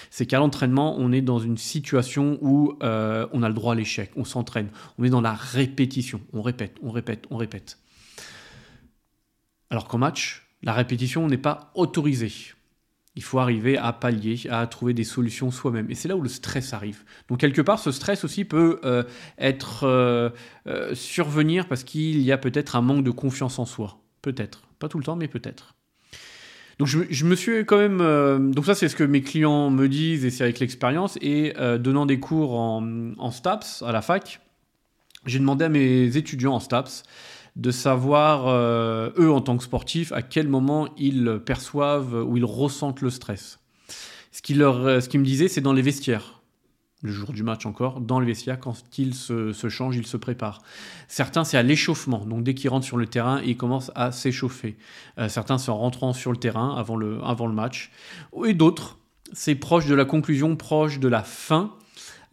C'est 0.10 0.26
qu'à 0.26 0.40
l'entraînement, 0.40 0.96
on 0.98 1.12
est 1.12 1.22
dans 1.22 1.40
une 1.40 1.58
situation 1.58 2.38
où 2.42 2.78
euh, 2.84 3.28
on 3.34 3.44
a 3.44 3.50
le 3.50 3.54
droit 3.54 3.74
à 3.74 3.76
l'échec, 3.76 4.12
on 4.16 4.24
s'entraîne, 4.24 4.70
on 4.98 5.04
est 5.04 5.10
dans 5.10 5.22
la 5.22 5.34
répétition, 5.34 6.22
on 6.34 6.42
répète, 6.42 6.78
on 6.82 6.92
répète, 6.92 7.26
on 7.30 7.38
répète. 7.38 7.80
Alors 9.70 9.88
qu'en 9.88 9.98
match, 9.98 10.48
la 10.64 10.74
répétition 10.74 11.28
n'est 11.28 11.38
pas 11.38 11.72
autorisée 11.76 12.55
il 13.16 13.24
faut 13.24 13.40
arriver 13.40 13.78
à 13.78 13.94
pallier, 13.94 14.40
à 14.50 14.68
trouver 14.68 14.94
des 14.94 15.06
solutions 15.06 15.50
soi-même. 15.50 15.90
Et 15.90 15.96
c'est 15.96 16.08
là 16.08 16.18
où 16.18 16.22
le 16.22 16.30
stress 16.30 16.74
arrive. 16.74 17.04
Donc 17.30 17.40
quelque 17.40 17.62
part, 17.62 17.80
ce 17.80 17.92
stress 17.92 18.26
aussi 18.26 18.44
peut 18.44 18.80
euh, 18.84 19.04
être 19.38 19.86
euh, 19.86 20.30
euh, 20.68 20.94
survenir 20.94 21.68
parce 21.68 21.84
qu'il 21.84 22.20
y 22.22 22.32
a 22.32 22.38
peut-être 22.38 22.76
un 22.76 22.82
manque 22.82 23.04
de 23.06 23.12
confiance 23.12 23.58
en 23.58 23.66
soi. 23.66 24.00
Peut-être. 24.22 24.64
Pas 24.80 24.90
tout 24.90 24.98
le 24.98 25.06
temps, 25.06 25.16
mais 25.16 25.30
peut-être. 25.30 25.76
Donc 26.78 26.90
je, 26.90 27.26
me 27.26 27.36
suis 27.36 27.66
quand 27.66 27.78
même... 27.78 28.52
donc 28.52 28.66
ça, 28.66 28.76
c'est 28.76 28.90
ce 28.90 28.98
que 28.98 29.06
mes 29.06 29.22
clients 29.22 29.70
me 29.70 29.88
disent 29.88 30.26
et 30.26 30.30
c'est 30.30 30.44
avec 30.44 30.60
l'expérience. 30.60 31.18
Et 31.22 31.54
donnant 31.80 32.06
des 32.06 32.20
cours 32.20 32.60
en, 32.60 33.14
en 33.18 33.32
STAPS 33.32 33.82
à 33.82 33.94
la 33.94 34.02
fac, 34.02 34.42
j'ai 35.26 35.40
demandé 35.40 35.64
à 35.64 35.70
mes 35.70 36.18
étudiants 36.18 36.54
en 36.54 36.60
STAPS 36.60 37.04
de 37.56 37.72
savoir, 37.72 38.48
euh, 38.48 39.12
eux, 39.18 39.32
en 39.32 39.42
tant 39.42 39.58
que 39.58 39.64
sportifs, 39.64 40.12
à 40.12 40.22
quel 40.22 40.48
moment 40.48 40.90
ils 40.98 41.40
perçoivent 41.46 42.16
ou 42.16 42.38
ils 42.38 42.46
ressentent 42.46 43.02
le 43.02 43.10
stress. 43.10 43.60
Ce 44.32 44.42
qu'ils 44.42 44.62
euh, 44.62 45.00
ce 45.00 45.18
me 45.18 45.24
disaient, 45.24 45.48
c'est 45.48 45.62
dans 45.62 45.72
les 45.72 45.82
vestiaires. 45.82 46.42
Le 47.02 47.12
jour 47.12 47.32
du 47.32 47.44
match 47.44 47.66
encore, 47.66 48.02
dans 48.02 48.20
les 48.20 48.26
vestiaires, 48.26 48.60
quand 48.60 48.76
ils 48.98 49.14
se, 49.14 49.54
changent, 49.70 49.96
ils 49.96 50.08
se 50.08 50.18
préparent. 50.18 50.62
Certains, 51.08 51.46
c'est 51.46 51.56
à 51.56 51.64
l'échauffement. 51.64 52.26
Donc, 52.26 52.44
dès 52.44 52.54
qu'ils 52.54 52.70
rentrent 52.70 52.86
sur 52.86 52.98
le 52.98 53.06
terrain, 53.06 53.42
ils 53.46 53.56
commencent 53.56 53.92
à 53.96 54.12
s'échauffer. 54.12 54.76
Euh, 55.20 55.30
certains, 55.30 55.58
c'est 55.58 55.70
en 55.70 55.78
rentrant 55.78 56.12
sur 56.12 56.32
le 56.32 56.38
terrain 56.38 56.76
avant 56.76 56.98
le, 56.98 57.24
avant 57.24 57.48
le 57.48 57.54
match. 57.54 57.92
Et 58.46 58.54
d'autres, 58.54 58.98
c'est 59.32 59.56
proche 59.56 59.86
de 59.86 59.96
la 59.96 60.04
conclusion, 60.04 60.56
proche 60.56 61.00
de 61.00 61.08
la 61.08 61.24
fin. 61.24 61.74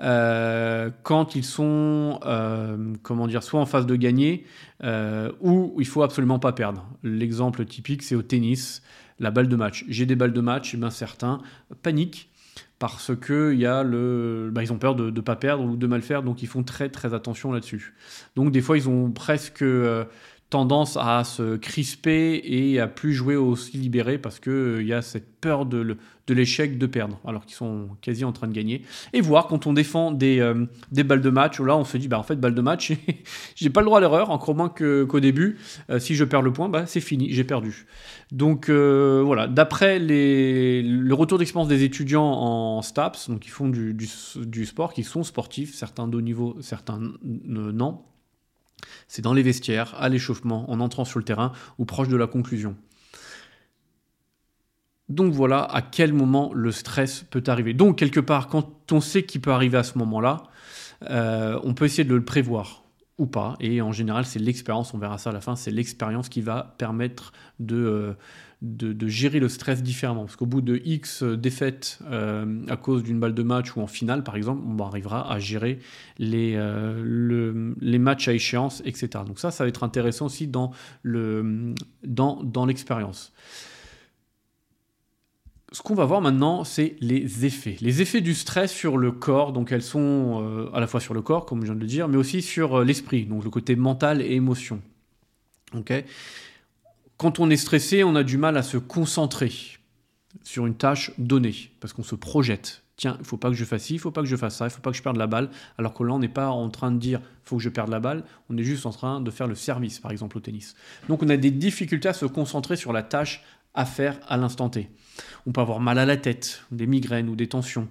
Euh, 0.01 0.91
quand 1.03 1.35
ils 1.35 1.45
sont, 1.45 2.19
euh, 2.25 2.95
comment 3.03 3.27
dire, 3.27 3.43
soit 3.43 3.61
en 3.61 3.67
phase 3.67 3.87
de 3.87 3.97
gagner 3.97 4.45
euh, 4.83 5.31
ou 5.41 5.77
il 5.79 5.87
faut 5.87 6.03
absolument 6.03 6.39
pas 6.39 6.53
perdre. 6.53 6.89
L'exemple 7.03 7.65
typique, 7.65 8.03
c'est 8.03 8.15
au 8.15 8.23
tennis, 8.23 8.83
la 9.21 9.31
balle 9.31 9.49
de 9.49 9.57
match. 9.57 9.85
J'ai 9.89 10.07
des 10.07 10.17
balles 10.17 10.33
de 10.33 10.41
match, 10.41 10.75
et 10.75 10.77
bien 10.77 10.91
certains 10.91 11.41
paniquent 11.83 12.31
parce 12.79 13.15
que 13.15 13.55
y 13.55 13.65
a 13.65 13.85
le, 13.85 14.51
bah, 14.53 14.65
ils 14.65 14.73
ont 14.73 14.79
peur 14.79 14.97
de 14.97 15.09
ne 15.09 15.21
pas 15.21 15.37
perdre 15.37 15.63
ou 15.63 15.77
de 15.77 15.87
mal 15.87 16.03
faire, 16.03 16.25
donc 16.25 16.43
ils 16.43 16.49
font 16.49 16.65
très 16.65 16.89
très 16.89 17.15
attention 17.15 17.53
là-dessus. 17.53 17.95
Donc 18.35 18.51
des 18.51 18.61
fois, 18.61 18.77
ils 18.77 18.89
ont 18.89 19.13
presque 19.13 19.65
tendance 20.53 20.99
à 21.01 21.25
se 21.25 21.57
crisper 21.57 22.43
et 22.45 22.79
à 22.79 22.87
plus 22.87 23.15
jouer 23.15 23.37
aussi 23.37 23.79
libéré 23.79 24.19
parce 24.19 24.39
qu'il 24.39 24.53
euh, 24.53 24.83
y 24.83 24.93
a 24.93 25.01
cette 25.01 25.41
peur 25.41 25.65
de, 25.65 25.97
l'échec 26.29 26.77
de 26.77 26.85
perdre 26.85 27.19
alors 27.27 27.47
qu'ils 27.47 27.57
sont 27.57 27.89
quasi 28.03 28.23
en 28.23 28.33
train 28.33 28.49
de 28.49 28.53
gagner. 28.53 28.83
Et 29.15 29.23
voir 29.23 29.47
quand 29.47 29.67
on 29.67 29.73
défend 29.73 30.13
des, 30.13 30.41
euh, 30.41 30.67
balles 30.91 31.23
de 31.23 31.31
match, 31.31 31.59
où 31.59 31.65
là 31.65 31.75
on 31.75 31.85
se 31.85 31.97
dit 31.97 32.07
bah 32.07 32.19
en 32.19 32.23
fait 32.23 32.37
balle 32.37 32.55
de 32.55 32.61
match, 32.61 32.93
j'ai 33.57 33.71
pas 33.71 33.81
le 33.81 33.87
droit 33.87 33.97
à 33.97 34.01
l'erreur, 34.03 34.29
encore 34.29 34.55
moins 34.55 34.69
qu'au 34.69 35.21
début. 35.21 35.57
Euh, 35.89 35.99
si 35.99 36.17
je 36.17 36.25
perds 36.25 36.43
le 36.43 36.53
point, 36.53 36.69
bah, 36.69 36.85
c'est 36.85 37.01
fini, 37.01 37.33
j'ai 37.33 37.45
perdu. 37.45 37.87
Donc 38.31 38.69
voilà, 38.69 39.49
d'après 39.49 39.99
le 39.99 41.13
retour 41.15 41.39
d'expérience 41.39 41.69
des 41.69 41.83
étudiants 41.83 42.31
en 42.31 42.83
STAPS, 42.83 43.31
donc 43.31 43.41
qui 43.41 43.49
font 43.49 43.71
du, 43.71 44.07
sport, 44.67 44.93
qui 44.93 45.03
sont 45.03 45.23
sportifs, 45.23 45.75
certains 45.75 46.09
de 46.09 46.17
haut 46.19 46.21
niveau, 46.21 46.59
certains 46.61 47.01
non 47.23 48.03
c'est 49.13 49.21
dans 49.21 49.35
les 49.35 49.43
vestiaires, 49.43 49.95
à 49.99 50.09
l'échauffement, 50.09 50.71
en 50.71 50.81
entrant 50.81 51.05
sur 51.05 51.19
le 51.19 51.25
terrain 51.27 51.53
ou 51.77 51.85
proche 51.85 52.09
de 52.09 52.17
la 52.17 52.27
conclusion. 52.27 52.77
Donc 55.11 55.35
voilà 55.35 55.63
à 55.65 55.83
quel 55.83 56.15
moment 56.15 56.51
le 56.55 56.73
stress 56.73 57.23
peut 57.31 57.43
arriver. 57.47 57.75
Donc 57.75 57.99
quelque 57.99 58.21
part, 58.21 58.49
quand 58.49 58.91
on 58.91 59.03
sait 59.03 59.25
qu'il 59.25 59.43
peut 59.43 59.53
arriver 59.53 59.77
à 59.77 59.83
ce 59.83 59.99
moment-là, 59.99 60.45
euh, 61.11 61.61
on 61.63 61.75
peut 61.75 61.85
essayer 61.85 62.05
de 62.05 62.15
le 62.15 62.25
prévoir 62.25 62.85
ou 63.19 63.27
pas. 63.27 63.55
Et 63.61 63.83
en 63.83 63.93
général, 63.93 64.25
c'est 64.25 64.39
l'expérience, 64.39 64.95
on 64.95 64.99
verra 64.99 65.19
ça 65.19 65.29
à 65.29 65.35
la 65.35 65.43
fin, 65.43 65.57
c'est 65.57 65.71
l'expérience 65.71 66.31
qui 66.31 66.41
va 66.41 66.75
permettre 66.79 67.35
de, 67.61 67.77
euh, 67.77 68.13
de, 68.63 69.09
gérer 69.09 69.41
le 69.41 69.49
stress 69.49 69.83
différemment. 69.83 70.25
Parce 70.25 70.37
qu'au 70.37 70.47
bout 70.47 70.61
de 70.61 70.81
X 70.85 71.25
défaites 71.25 71.99
euh, 72.11 72.65
à 72.69 72.77
cause 72.77 73.03
d'une 73.03 73.19
balle 73.19 73.35
de 73.35 73.43
match 73.43 73.77
ou 73.77 73.81
en 73.81 73.89
finale, 73.89 74.23
par 74.23 74.37
exemple, 74.37 74.63
on 74.65 74.79
arrivera 74.79 75.31
à 75.31 75.39
gérer 75.39 75.81
les, 76.19 76.55
euh, 76.57 77.75
les 77.81 77.99
matchs 77.99 78.29
à 78.29 78.33
échéance, 78.33 78.81
etc. 78.85 79.25
Donc 79.27 79.41
ça, 79.41 79.51
ça 79.51 79.65
va 79.65 79.69
être 79.69 79.83
intéressant 79.83 80.27
aussi 80.27 80.47
dans, 80.47 80.71
le, 81.03 81.75
dans, 82.05 82.43
dans 82.45 82.65
l'expérience. 82.65 83.33
Ce 85.73 85.83
qu'on 85.83 85.95
va 85.95 86.05
voir 86.05 86.21
maintenant, 86.21 86.65
c'est 86.65 86.97
les 87.01 87.47
effets. 87.47 87.77
Les 87.81 88.01
effets 88.01 88.21
du 88.21 88.35
stress 88.35 88.71
sur 88.71 88.97
le 88.97 89.11
corps, 89.11 89.53
donc 89.53 89.73
elles 89.73 89.83
sont 89.83 90.43
euh, 90.43 90.71
à 90.73 90.81
la 90.81 90.87
fois 90.87 91.01
sur 91.01 91.15
le 91.15 91.23
corps, 91.23 91.47
comme 91.47 91.61
je 91.63 91.67
viens 91.67 91.75
de 91.75 91.81
le 91.81 91.87
dire, 91.87 92.09
mais 92.09 92.19
aussi 92.19 92.43
sur 92.43 92.85
l'esprit, 92.85 93.25
donc 93.25 93.43
le 93.43 93.51
côté 93.51 93.75
mental 93.75 94.23
et 94.23 94.35
émotion. 94.35 94.81
Quand 97.23 97.39
on 97.39 97.51
est 97.51 97.57
stressé, 97.57 98.03
on 98.03 98.17
a 98.17 98.25
du 98.25 98.37
mal 98.37 98.57
à 98.57 98.65
se 98.65 98.77
concentrer 98.79 99.53
sur 100.43 100.67
une 100.67 100.75
tâche 100.75 101.13
donnée, 101.19 101.71
parce 101.79 101.93
qu'on 101.93 102.03
se 102.03 102.17
projette. 102.17 102.83
Tiens, 102.97 103.17
il 103.21 103.25
faut 103.25 103.37
pas 103.37 103.49
que 103.49 103.55
je 103.55 103.65
fasse 103.65 103.85
ci, 103.85 103.95
il 103.95 104.01
faut 104.01 104.11
pas 104.11 104.23
que 104.23 104.27
je 104.27 104.35
fasse 104.35 104.57
ça, 104.57 104.67
il 104.67 104.71
faut 104.71 104.81
pas 104.81 104.91
que 104.91 104.97
je 104.97 105.05
perde 105.05 105.17
la 105.17 105.29
balle. 105.29 105.49
Alors 105.79 105.95
que 105.95 106.03
là, 106.03 106.15
on 106.15 106.19
n'est 106.19 106.27
pas 106.27 106.49
en 106.49 106.69
train 106.69 106.91
de 106.91 106.99
dire 106.99 107.21
faut 107.45 107.59
que 107.59 107.63
je 107.63 107.69
perde 107.69 107.91
la 107.91 108.01
balle, 108.01 108.25
on 108.51 108.59
est 108.59 108.65
juste 108.65 108.87
en 108.87 108.91
train 108.91 109.21
de 109.21 109.31
faire 109.31 109.47
le 109.47 109.55
service, 109.55 110.01
par 110.01 110.11
exemple 110.11 110.37
au 110.37 110.41
tennis. 110.41 110.75
Donc 111.09 111.23
on 111.23 111.29
a 111.29 111.37
des 111.37 111.53
difficultés 111.53 112.09
à 112.09 112.13
se 112.13 112.27
concentrer 112.27 112.75
sur 112.75 112.93
la 112.93 113.05
tâche 113.05 113.45
à 113.73 113.85
faire 113.85 114.19
à 114.27 114.37
l'instant 114.37 114.69
T. 114.69 114.91
On 115.47 115.53
peut 115.53 115.61
avoir 115.61 115.81
mal 115.81 115.99
à 115.99 116.07
la 116.07 116.17
tête, 116.17 116.63
des 116.71 116.87
migraines 116.87 117.29
ou 117.29 117.37
des 117.37 117.49
tensions. 117.49 117.89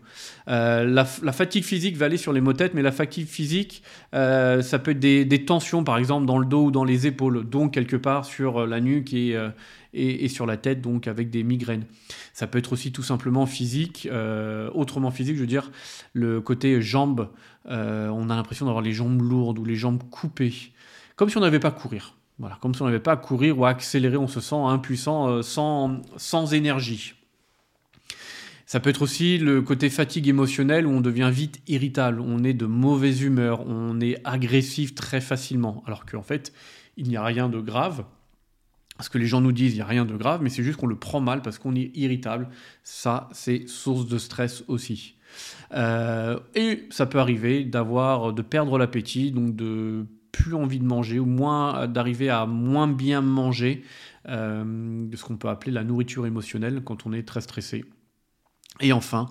Euh, 0.47 0.85
la, 0.85 1.05
fatigue 1.05 1.63
physique 1.63 1.97
va 1.97 2.05
aller 2.05 2.17
sur 2.17 2.33
les 2.33 2.41
maux 2.41 2.53
tête, 2.53 2.73
mais 2.73 2.81
la 2.81 2.91
fatigue 2.91 3.27
physique, 3.27 3.83
euh, 4.13 4.61
ça 4.61 4.79
peut 4.79 4.91
être 4.91 4.99
des, 4.99 5.45
tensions, 5.45 5.83
par 5.83 5.97
exemple, 5.97 6.25
dans 6.25 6.37
le 6.37 6.45
dos 6.45 6.65
ou 6.65 6.71
dans 6.71 6.83
les 6.83 7.07
épaules, 7.07 7.47
donc 7.47 7.73
quelque 7.73 7.97
part 7.97 8.25
sur 8.25 8.65
la 8.65 8.79
nuque 8.79 9.13
et, 9.13 9.35
euh, 9.35 9.49
et, 9.93 10.29
sur 10.29 10.45
la 10.45 10.55
tête, 10.55 10.81
donc 10.81 11.07
avec 11.07 11.29
des 11.29 11.43
migraines. 11.43 11.85
Ça 12.33 12.47
peut 12.47 12.59
être 12.59 12.71
aussi 12.71 12.91
tout 12.91 13.03
simplement 13.03 13.45
physique, 13.45 14.07
autrement 14.73 15.11
physique, 15.11 15.35
je 15.35 15.41
veux 15.41 15.47
dire, 15.47 15.71
le 16.13 16.39
côté 16.39 16.81
jambes, 16.81 17.27
on 17.65 18.29
a 18.29 18.35
l'impression 18.35 18.65
d'avoir 18.65 18.83
les 18.83 18.93
jambes 18.93 19.21
lourdes 19.21 19.59
ou 19.59 19.65
les 19.65 19.75
jambes 19.75 20.01
coupées, 20.09 20.53
comme 21.17 21.29
si 21.29 21.37
on 21.37 21.41
n'avait 21.41 21.59
pas 21.59 21.67
à 21.67 21.71
courir. 21.71 22.15
Voilà, 22.41 22.57
comme 22.59 22.73
si 22.73 22.81
on 22.81 22.85
n'avait 22.85 22.99
pas 22.99 23.11
à 23.11 23.17
courir 23.17 23.59
ou 23.59 23.65
à 23.65 23.69
accélérer, 23.69 24.17
on 24.17 24.27
se 24.27 24.41
sent 24.41 24.55
impuissant, 24.55 25.29
euh, 25.29 25.41
sans, 25.43 26.01
sans 26.17 26.55
énergie. 26.55 27.13
Ça 28.65 28.79
peut 28.79 28.89
être 28.89 29.03
aussi 29.03 29.37
le 29.37 29.61
côté 29.61 29.91
fatigue 29.91 30.27
émotionnelle 30.27 30.87
où 30.87 30.89
on 30.89 31.01
devient 31.01 31.29
vite 31.31 31.61
irritable, 31.67 32.19
on 32.19 32.43
est 32.43 32.55
de 32.55 32.65
mauvaise 32.65 33.21
humeur, 33.21 33.67
on 33.67 33.99
est 34.01 34.17
agressif 34.23 34.95
très 34.95 35.21
facilement, 35.21 35.83
alors 35.85 36.03
qu'en 36.07 36.23
fait, 36.23 36.51
il 36.97 37.07
n'y 37.07 37.15
a 37.15 37.23
rien 37.23 37.47
de 37.47 37.59
grave. 37.59 38.05
Parce 38.97 39.07
que 39.07 39.19
les 39.19 39.27
gens 39.27 39.41
nous 39.41 39.51
disent, 39.51 39.73
il 39.73 39.75
n'y 39.75 39.81
a 39.81 39.85
rien 39.85 40.05
de 40.05 40.15
grave, 40.15 40.41
mais 40.41 40.49
c'est 40.49 40.63
juste 40.63 40.79
qu'on 40.79 40.87
le 40.87 40.97
prend 40.97 41.19
mal 41.19 41.43
parce 41.43 41.59
qu'on 41.59 41.75
est 41.75 41.91
irritable. 41.95 42.49
Ça, 42.83 43.29
c'est 43.33 43.67
source 43.67 44.07
de 44.07 44.17
stress 44.17 44.63
aussi. 44.67 45.15
Euh, 45.73 46.39
et 46.55 46.87
ça 46.89 47.05
peut 47.05 47.19
arriver 47.19 47.65
d'avoir, 47.65 48.33
de 48.33 48.41
perdre 48.41 48.79
l'appétit, 48.79 49.31
donc 49.31 49.55
de 49.55 50.07
plus 50.31 50.53
envie 50.53 50.79
de 50.79 50.85
manger 50.85 51.19
ou 51.19 51.25
moins 51.25 51.87
d'arriver 51.87 52.29
à 52.29 52.45
moins 52.45 52.87
bien 52.87 53.21
manger, 53.21 53.83
euh, 54.27 55.07
ce 55.15 55.23
qu'on 55.23 55.37
peut 55.37 55.49
appeler 55.49 55.71
la 55.71 55.83
nourriture 55.83 56.25
émotionnelle 56.25 56.81
quand 56.83 57.05
on 57.05 57.13
est 57.13 57.23
très 57.23 57.41
stressé. 57.41 57.85
Et 58.79 58.93
enfin, 58.93 59.29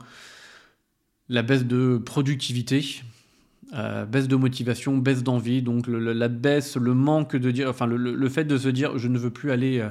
la 1.28 1.42
baisse 1.42 1.64
de 1.64 1.98
productivité, 1.98 3.02
euh, 3.74 4.04
baisse 4.04 4.28
de 4.28 4.36
motivation, 4.36 4.98
baisse 4.98 5.22
d'envie, 5.22 5.62
donc 5.62 5.86
la 5.86 6.28
baisse, 6.28 6.76
le 6.76 6.94
manque 6.94 7.36
de 7.36 7.50
dire, 7.50 7.68
enfin 7.68 7.86
le, 7.86 8.28
fait 8.28 8.44
de 8.44 8.58
se 8.58 8.68
dire 8.68 8.98
je 8.98 9.08
ne 9.08 9.18
veux 9.18 9.30
plus 9.30 9.52
aller 9.52 9.78
euh, 9.78 9.90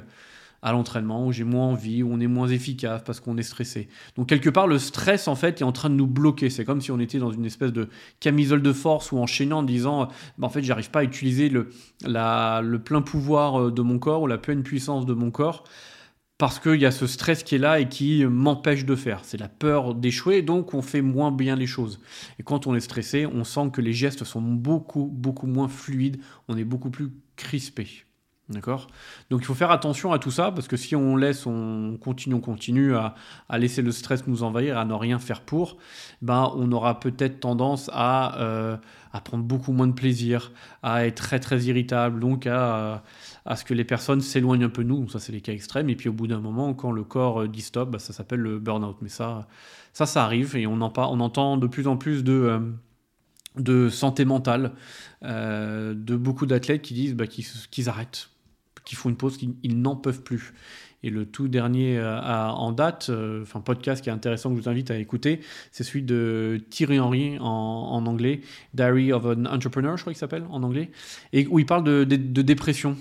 à 0.61 0.71
l'entraînement, 0.71 1.25
où 1.25 1.31
j'ai 1.31 1.43
moins 1.43 1.67
envie, 1.67 2.03
où 2.03 2.11
on 2.11 2.19
est 2.19 2.27
moins 2.27 2.47
efficace 2.47 3.01
parce 3.05 3.19
qu'on 3.19 3.37
est 3.37 3.43
stressé. 3.43 3.87
Donc 4.15 4.27
quelque 4.27 4.49
part, 4.49 4.67
le 4.67 4.79
stress, 4.79 5.27
en 5.27 5.35
fait, 5.35 5.61
est 5.61 5.63
en 5.63 5.71
train 5.71 5.89
de 5.89 5.95
nous 5.95 6.07
bloquer. 6.07 6.49
C'est 6.49 6.65
comme 6.65 6.81
si 6.81 6.91
on 6.91 6.99
était 6.99 7.19
dans 7.19 7.31
une 7.31 7.45
espèce 7.45 7.71
de 7.71 7.89
camisole 8.19 8.61
de 8.61 8.73
force 8.73 9.11
ou 9.11 9.17
enchaînant 9.17 9.59
en 9.59 9.63
disant, 9.63 10.09
bah, 10.37 10.47
en 10.47 10.49
fait, 10.49 10.63
j'arrive 10.63 10.91
pas 10.91 10.99
à 10.99 11.03
utiliser 11.03 11.49
le, 11.49 11.69
le 12.05 12.77
plein 12.77 13.01
pouvoir 13.01 13.61
euh, 13.61 13.71
de 13.71 13.81
mon 13.81 13.99
corps 13.99 14.21
ou 14.21 14.27
la 14.27 14.37
pleine 14.37 14.63
puissance 14.63 15.05
de 15.05 15.13
mon 15.13 15.31
corps 15.31 15.63
parce 16.39 16.57
qu'il 16.57 16.79
y 16.79 16.85
a 16.85 16.91
ce 16.91 17.05
stress 17.05 17.43
qui 17.43 17.55
est 17.55 17.59
là 17.59 17.81
et 17.81 17.89
qui 17.89 18.25
m'empêche 18.25 18.85
de 18.85 18.95
faire. 18.95 19.19
C'est 19.23 19.37
la 19.37 19.49
peur 19.49 19.93
d'échouer, 19.93 20.41
donc 20.41 20.73
on 20.73 20.81
fait 20.81 21.01
moins 21.01 21.33
bien 21.33 21.57
les 21.57 21.67
choses. 21.67 21.99
Et 22.39 22.43
quand 22.43 22.65
on 22.65 22.73
est 22.75 22.79
stressé, 22.79 23.25
on 23.25 23.43
sent 23.43 23.71
que 23.73 23.81
les 23.81 23.91
gestes 23.91 24.23
sont 24.23 24.41
beaucoup, 24.41 25.05
beaucoup 25.05 25.47
moins 25.47 25.67
fluides, 25.67 26.21
on 26.47 26.57
est 26.57 26.63
beaucoup 26.63 26.91
plus 26.91 27.11
crispé. 27.35 28.05
D'accord? 28.49 28.87
Donc 29.29 29.41
il 29.41 29.45
faut 29.45 29.53
faire 29.53 29.69
attention 29.69 30.11
à 30.11 30.17
tout 30.17 30.31
ça, 30.31 30.51
parce 30.51 30.67
que 30.67 30.75
si 30.75 30.95
on 30.95 31.15
laisse, 31.15 31.45
on 31.45 31.97
continue, 32.01 32.33
on 32.33 32.41
continue 32.41 32.95
à, 32.95 33.13
laisser 33.59 33.83
le 33.83 33.91
stress 33.91 34.25
nous 34.25 34.41
envahir, 34.41 34.79
à 34.79 34.85
ne 34.85 34.93
rien 34.95 35.19
faire 35.19 35.41
pour, 35.41 35.77
ben 36.23 36.51
on 36.55 36.71
aura 36.71 36.99
peut-être 36.99 37.39
tendance 37.39 37.91
à, 37.93 38.39
euh, 38.41 38.77
prendre 39.23 39.43
beaucoup 39.43 39.71
moins 39.71 39.85
de 39.85 39.93
plaisir, 39.93 40.51
à 40.81 41.05
être 41.05 41.17
très 41.17 41.39
très 41.39 41.65
irritable, 41.65 42.19
donc 42.19 42.47
à, 42.47 43.03
ce 43.55 43.63
que 43.63 43.75
les 43.75 43.83
personnes 43.83 44.21
s'éloignent 44.21 44.65
un 44.65 44.69
peu 44.69 44.83
de 44.83 44.89
nous. 44.89 45.07
Ça 45.09 45.19
c'est 45.19 45.31
les 45.31 45.41
cas 45.41 45.53
extrêmes. 45.53 45.89
Et 45.89 45.95
puis 45.95 46.09
au 46.09 46.13
bout 46.13 46.25
d'un 46.25 46.39
moment, 46.39 46.73
quand 46.73 46.91
le 46.91 47.03
corps 47.03 47.47
dit 47.47 47.61
stop, 47.61 47.91
ben, 47.91 47.99
ça 47.99 48.13
s'appelle 48.13 48.39
le 48.39 48.57
burn-out. 48.57 48.97
Mais 49.01 49.09
ça, 49.09 49.47
ça, 49.93 50.07
ça 50.07 50.23
arrive 50.23 50.55
et 50.55 50.65
on, 50.65 50.81
en, 50.81 50.91
on 50.95 51.19
entend 51.19 51.57
de 51.57 51.67
plus 51.67 51.87
en 51.87 51.97
plus 51.97 52.23
de... 52.23 52.33
Euh, 52.33 52.59
de 53.57 53.89
santé 53.89 54.25
mentale, 54.25 54.73
euh, 55.23 55.93
de 55.95 56.15
beaucoup 56.15 56.45
d'athlètes 56.45 56.81
qui 56.81 56.93
disent 56.93 57.15
bah, 57.15 57.27
qu'ils 57.27 57.89
arrêtent, 57.89 58.29
qui 58.89 58.95
font 58.95 59.09
une 59.09 59.17
pause, 59.17 59.37
qu'ils 59.37 59.81
n'en 59.81 59.95
peuvent 59.95 60.23
plus. 60.23 60.51
Et 61.03 61.11
le 61.11 61.27
tout 61.27 61.47
dernier 61.47 61.99
euh, 61.99 62.19
en 62.19 62.71
date, 62.71 63.11
euh, 63.11 63.43
enfin 63.43 63.61
podcast 63.61 64.03
qui 64.03 64.09
est 64.09 64.11
intéressant 64.11 64.49
que 64.49 64.55
je 64.55 64.63
vous 64.63 64.67
invite 64.67 64.89
à 64.89 64.97
écouter, 64.97 65.41
c'est 65.71 65.83
celui 65.83 66.01
de 66.01 66.59
Thierry 66.71 66.99
Henry 66.99 67.37
en, 67.39 68.03
anglais, 68.07 68.41
Diary 68.73 69.13
of 69.13 69.25
an 69.25 69.45
Entrepreneur, 69.45 69.95
je 69.95 70.01
crois 70.01 70.11
qu'il 70.11 70.19
s'appelle 70.19 70.45
en 70.49 70.63
anglais, 70.63 70.89
et 71.33 71.45
où 71.45 71.59
il 71.59 71.67
parle 71.67 71.83
de, 71.83 72.03
dépression. 72.41 72.97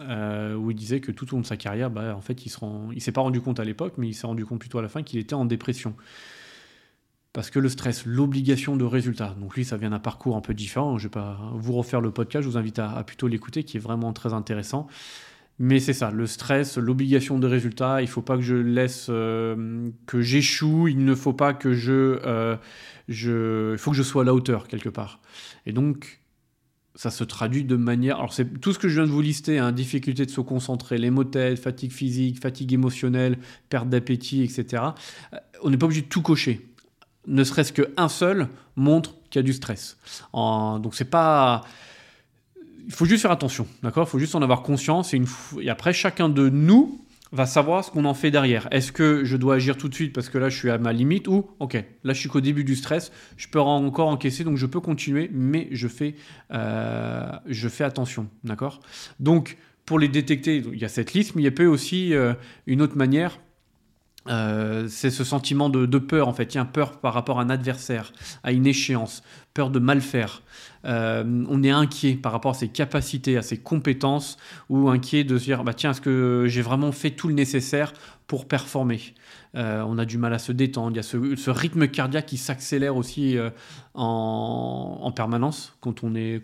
Euh, 0.00 0.54
où 0.54 0.70
il 0.70 0.76
disait 0.76 1.00
que 1.00 1.12
tout 1.12 1.32
au 1.32 1.36
long 1.36 1.40
de 1.40 1.46
sa 1.46 1.56
carrière, 1.56 1.88
bah, 1.88 2.14
en 2.14 2.20
fait, 2.20 2.44
il 2.44 2.52
ne 2.94 3.00
s'est 3.00 3.12
pas 3.12 3.22
rendu 3.22 3.40
compte 3.40 3.58
à 3.60 3.64
l'époque, 3.64 3.94
mais 3.96 4.08
il 4.08 4.14
s'est 4.14 4.26
rendu 4.26 4.44
compte 4.44 4.58
plutôt 4.58 4.78
à 4.78 4.82
la 4.82 4.88
fin 4.88 5.02
qu'il 5.02 5.18
était 5.18 5.34
en 5.34 5.46
dépression. 5.46 5.94
Parce 7.32 7.48
que 7.48 7.58
le 7.58 7.70
stress, 7.70 8.04
l'obligation 8.04 8.76
de 8.76 8.84
résultat. 8.84 9.34
Donc 9.40 9.54
lui, 9.54 9.64
ça 9.64 9.78
vient 9.78 9.88
d'un 9.88 9.98
parcours 9.98 10.36
un 10.36 10.42
peu 10.42 10.52
différent. 10.52 10.98
Je 10.98 11.04
ne 11.04 11.08
vais 11.08 11.12
pas 11.12 11.40
vous 11.54 11.72
refaire 11.72 12.02
le 12.02 12.10
podcast, 12.10 12.44
je 12.44 12.50
vous 12.50 12.58
invite 12.58 12.78
à 12.80 13.02
plutôt 13.02 13.28
l'écouter, 13.28 13.64
qui 13.64 13.78
est 13.78 13.80
vraiment 13.80 14.12
très 14.12 14.34
intéressant. 14.34 14.88
Mais 15.60 15.80
c'est 15.80 15.92
ça, 15.92 16.12
le 16.12 16.26
stress, 16.26 16.78
l'obligation 16.78 17.38
de 17.38 17.46
résultat, 17.48 18.00
il 18.00 18.04
ne 18.04 18.10
faut 18.10 18.22
pas 18.22 18.36
que 18.36 18.42
je 18.42 18.54
laisse 18.54 19.08
euh, 19.08 19.90
que 20.06 20.20
j'échoue, 20.20 20.86
il 20.86 21.04
ne 21.04 21.14
faut 21.16 21.32
pas 21.32 21.52
que 21.52 21.72
je, 21.72 22.20
euh, 22.24 22.56
je... 23.08 23.72
Il 23.72 23.78
faut 23.78 23.90
que 23.90 23.96
je 23.96 24.04
sois 24.04 24.22
à 24.22 24.24
la 24.24 24.34
hauteur 24.34 24.68
quelque 24.68 24.88
part. 24.88 25.20
Et 25.66 25.72
donc, 25.72 26.20
ça 26.94 27.10
se 27.10 27.24
traduit 27.24 27.64
de 27.64 27.74
manière... 27.74 28.18
Alors 28.18 28.32
c'est 28.32 28.60
tout 28.60 28.72
ce 28.72 28.78
que 28.78 28.88
je 28.88 29.00
viens 29.00 29.06
de 29.06 29.12
vous 29.12 29.20
lister, 29.20 29.58
hein, 29.58 29.72
difficulté 29.72 30.26
de 30.26 30.30
se 30.30 30.40
concentrer, 30.40 30.96
les 30.96 31.10
maux 31.10 31.28
fatigue 31.60 31.92
physique, 31.92 32.40
fatigue 32.40 32.72
émotionnelle, 32.72 33.38
perte 33.68 33.88
d'appétit, 33.88 34.44
etc. 34.44 34.82
Euh, 35.32 35.38
on 35.62 35.70
n'est 35.70 35.76
pas 35.76 35.86
obligé 35.86 36.02
de 36.02 36.06
tout 36.06 36.22
cocher. 36.22 36.68
Ne 37.26 37.42
serait-ce 37.42 37.72
qu'un 37.72 38.08
seul 38.08 38.48
montre 38.76 39.16
qu'il 39.28 39.40
y 39.40 39.42
a 39.42 39.42
du 39.42 39.52
stress. 39.52 39.98
En... 40.32 40.78
Donc 40.78 40.94
c'est 40.94 41.04
pas 41.04 41.64
il 42.88 42.94
faut 42.94 43.04
juste 43.04 43.22
faire 43.22 43.30
attention, 43.30 43.66
d'accord? 43.82 44.08
Il 44.08 44.10
faut 44.10 44.18
juste 44.18 44.34
en 44.34 44.40
avoir 44.40 44.62
conscience. 44.62 45.12
Et, 45.12 45.20
après, 45.68 45.92
chacun 45.92 46.30
de 46.30 46.48
nous 46.48 47.04
va 47.32 47.44
savoir 47.44 47.84
ce 47.84 47.90
qu'on 47.90 48.06
en 48.06 48.14
fait 48.14 48.30
derrière. 48.30 48.66
Est-ce 48.70 48.92
que 48.92 49.24
je 49.24 49.36
dois 49.36 49.56
agir 49.56 49.76
tout 49.76 49.90
de 49.90 49.94
suite 49.94 50.14
parce 50.14 50.30
que 50.30 50.38
là, 50.38 50.48
je 50.48 50.56
suis 50.56 50.70
à 50.70 50.78
ma 50.78 50.94
limite 50.94 51.28
ou, 51.28 51.50
ok, 51.60 51.74
là, 52.02 52.14
je 52.14 52.18
suis 52.18 52.30
qu'au 52.30 52.40
début 52.40 52.64
du 52.64 52.74
stress, 52.74 53.12
je 53.36 53.46
peux 53.48 53.60
encore 53.60 54.08
encaisser, 54.08 54.42
donc 54.42 54.56
je 54.56 54.64
peux 54.64 54.80
continuer, 54.80 55.28
mais 55.30 55.68
je 55.70 55.86
fais, 55.86 56.14
euh, 56.50 57.30
attention, 57.80 58.30
d'accord? 58.42 58.80
Donc, 59.20 59.58
pour 59.84 59.98
les 59.98 60.08
détecter, 60.08 60.56
il 60.72 60.78
y 60.78 60.86
a 60.86 60.88
cette 60.88 61.12
liste, 61.12 61.34
mais 61.34 61.42
il 61.42 61.44
y 61.44 61.48
a 61.48 61.50
peut 61.50 61.66
aussi 61.66 62.14
euh, 62.14 62.32
une 62.66 62.80
autre 62.80 62.96
manière 62.96 63.38
euh, 64.28 64.86
c'est 64.88 65.10
ce 65.10 65.24
sentiment 65.24 65.68
de, 65.70 65.98
peur 65.98 66.28
en 66.28 66.32
fait, 66.32 66.54
il 66.54 66.58
y 66.58 66.60
a 66.60 66.64
peur 66.64 66.98
par 66.98 67.14
rapport 67.14 67.40
à 67.40 67.42
un 67.42 67.50
adversaire, 67.50 68.12
à 68.42 68.52
une 68.52 68.66
échéance, 68.66 69.22
peur 69.54 69.70
de 69.70 69.78
mal 69.78 70.00
faire. 70.00 70.42
Euh, 70.84 71.44
on 71.48 71.62
est 71.62 71.70
inquiet 71.70 72.14
par 72.14 72.32
rapport 72.32 72.52
à 72.52 72.54
ses 72.54 72.68
capacités, 72.68 73.36
à 73.36 73.42
ses 73.42 73.58
compétences, 73.58 74.36
ou 74.68 74.88
inquiet 74.88 75.24
de 75.24 75.38
se 75.38 75.44
dire 75.44 75.64
bah 75.64 75.74
tiens 75.74 75.90
est-ce 75.90 76.00
que 76.00 76.44
j'ai 76.46 76.62
vraiment 76.62 76.92
fait 76.92 77.10
tout 77.10 77.28
le 77.28 77.34
nécessaire 77.34 77.92
pour 78.26 78.46
performer? 78.46 79.00
Euh, 79.54 79.82
on 79.86 79.98
a 79.98 80.04
du 80.04 80.18
mal 80.18 80.32
à 80.34 80.38
se 80.38 80.52
détendre, 80.52 80.92
il 80.92 80.96
y 80.96 81.00
a 81.00 81.02
ce, 81.02 81.50
rythme 81.50 81.88
cardiaque 81.88 82.26
qui 82.26 82.36
s'accélère 82.36 82.96
aussi 82.96 83.36
en, 83.94 85.12
permanence 85.14 85.76
quand 85.80 86.04
on, 86.04 86.14
est, 86.14 86.40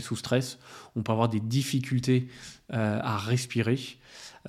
sous 0.00 0.16
stress. 0.16 0.58
On 0.96 1.02
peut 1.02 1.12
avoir 1.12 1.28
des 1.28 1.40
difficultés 1.40 2.28
à 2.70 3.16
respirer. 3.16 3.78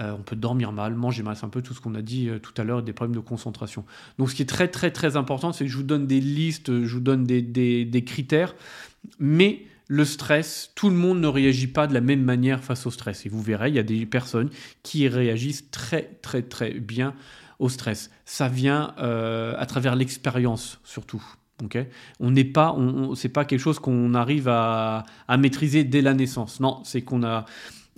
Euh, 0.02 0.12
on 0.12 0.24
peut 0.24 0.36
dormir 0.36 0.74
mal, 0.74 0.94
manger 0.94 1.24
mal, 1.24 1.38
c'est 1.38 1.46
un 1.46 1.50
peu 1.50 1.62
tout 1.62 1.74
ce 1.74 1.80
qu'on 1.80 1.96
a 1.96 2.02
dit 2.02 2.28
euh, 2.28 2.38
tout 2.38 2.54
à 2.58 2.66
l'heure, 2.66 2.84
des 2.84 2.92
problèmes 2.92 3.16
de 3.16 3.22
concentration. 3.22 3.86
Donc 4.18 4.30
ce 4.30 4.36
qui 4.36 4.42
est 4.42 4.48
très 4.48 4.68
très 4.68 4.92
très 4.92 5.16
important, 5.16 5.54
c'est 5.54 5.66
que 5.66 5.72
je 5.72 5.78
vous 5.78 5.84
donne 5.84 6.06
des 6.06 6.20
listes, 6.20 6.84
je 6.84 6.94
vous 6.94 7.00
donne 7.00 7.24
des, 7.24 8.04
critères, 8.06 8.56
mais 9.20 9.64
le 9.88 10.04
stress, 10.04 10.72
tout 10.76 10.90
le 10.90 10.96
monde 10.96 11.22
ne 11.22 11.28
réagit 11.28 11.68
pas 11.68 11.88
de 11.88 11.94
la 11.94 12.02
même 12.02 12.24
manière 12.24 12.62
face 12.62 12.86
au 12.86 12.92
stress. 12.92 13.26
Et 13.26 13.30
vous 13.30 13.42
verrez, 13.42 13.70
il 13.70 13.76
y 13.76 13.80
a 13.80 13.84
des 13.84 14.06
personnes 14.06 14.50
qui 14.84 15.08
réagissent 15.08 15.70
très 15.72 16.18
très 16.22 16.42
très 16.42 16.74
bien 16.74 17.14
au 17.60 17.70
stress. 17.70 18.12
Ça 18.26 18.48
vient 18.48 18.94
euh, 19.00 19.54
à 19.58 19.66
travers 19.66 19.96
l'expérience 19.96 20.80
surtout. 20.84 21.24
on 22.20 22.32
n'est 22.32 22.44
pas, 22.44 22.74
on, 22.74 23.16
c'est 23.16 23.30
pas 23.30 23.46
quelque 23.46 23.60
chose 23.60 23.80
qu'on 23.80 24.14
arrive 24.14 24.48
à, 24.48 25.04
maîtriser 25.38 25.84
dès 25.84 26.02
la 26.02 26.14
naissance. 26.14 26.60
Non, 26.60 26.82
c'est 26.84 27.02
qu'on 27.02 27.24
a, 27.24 27.46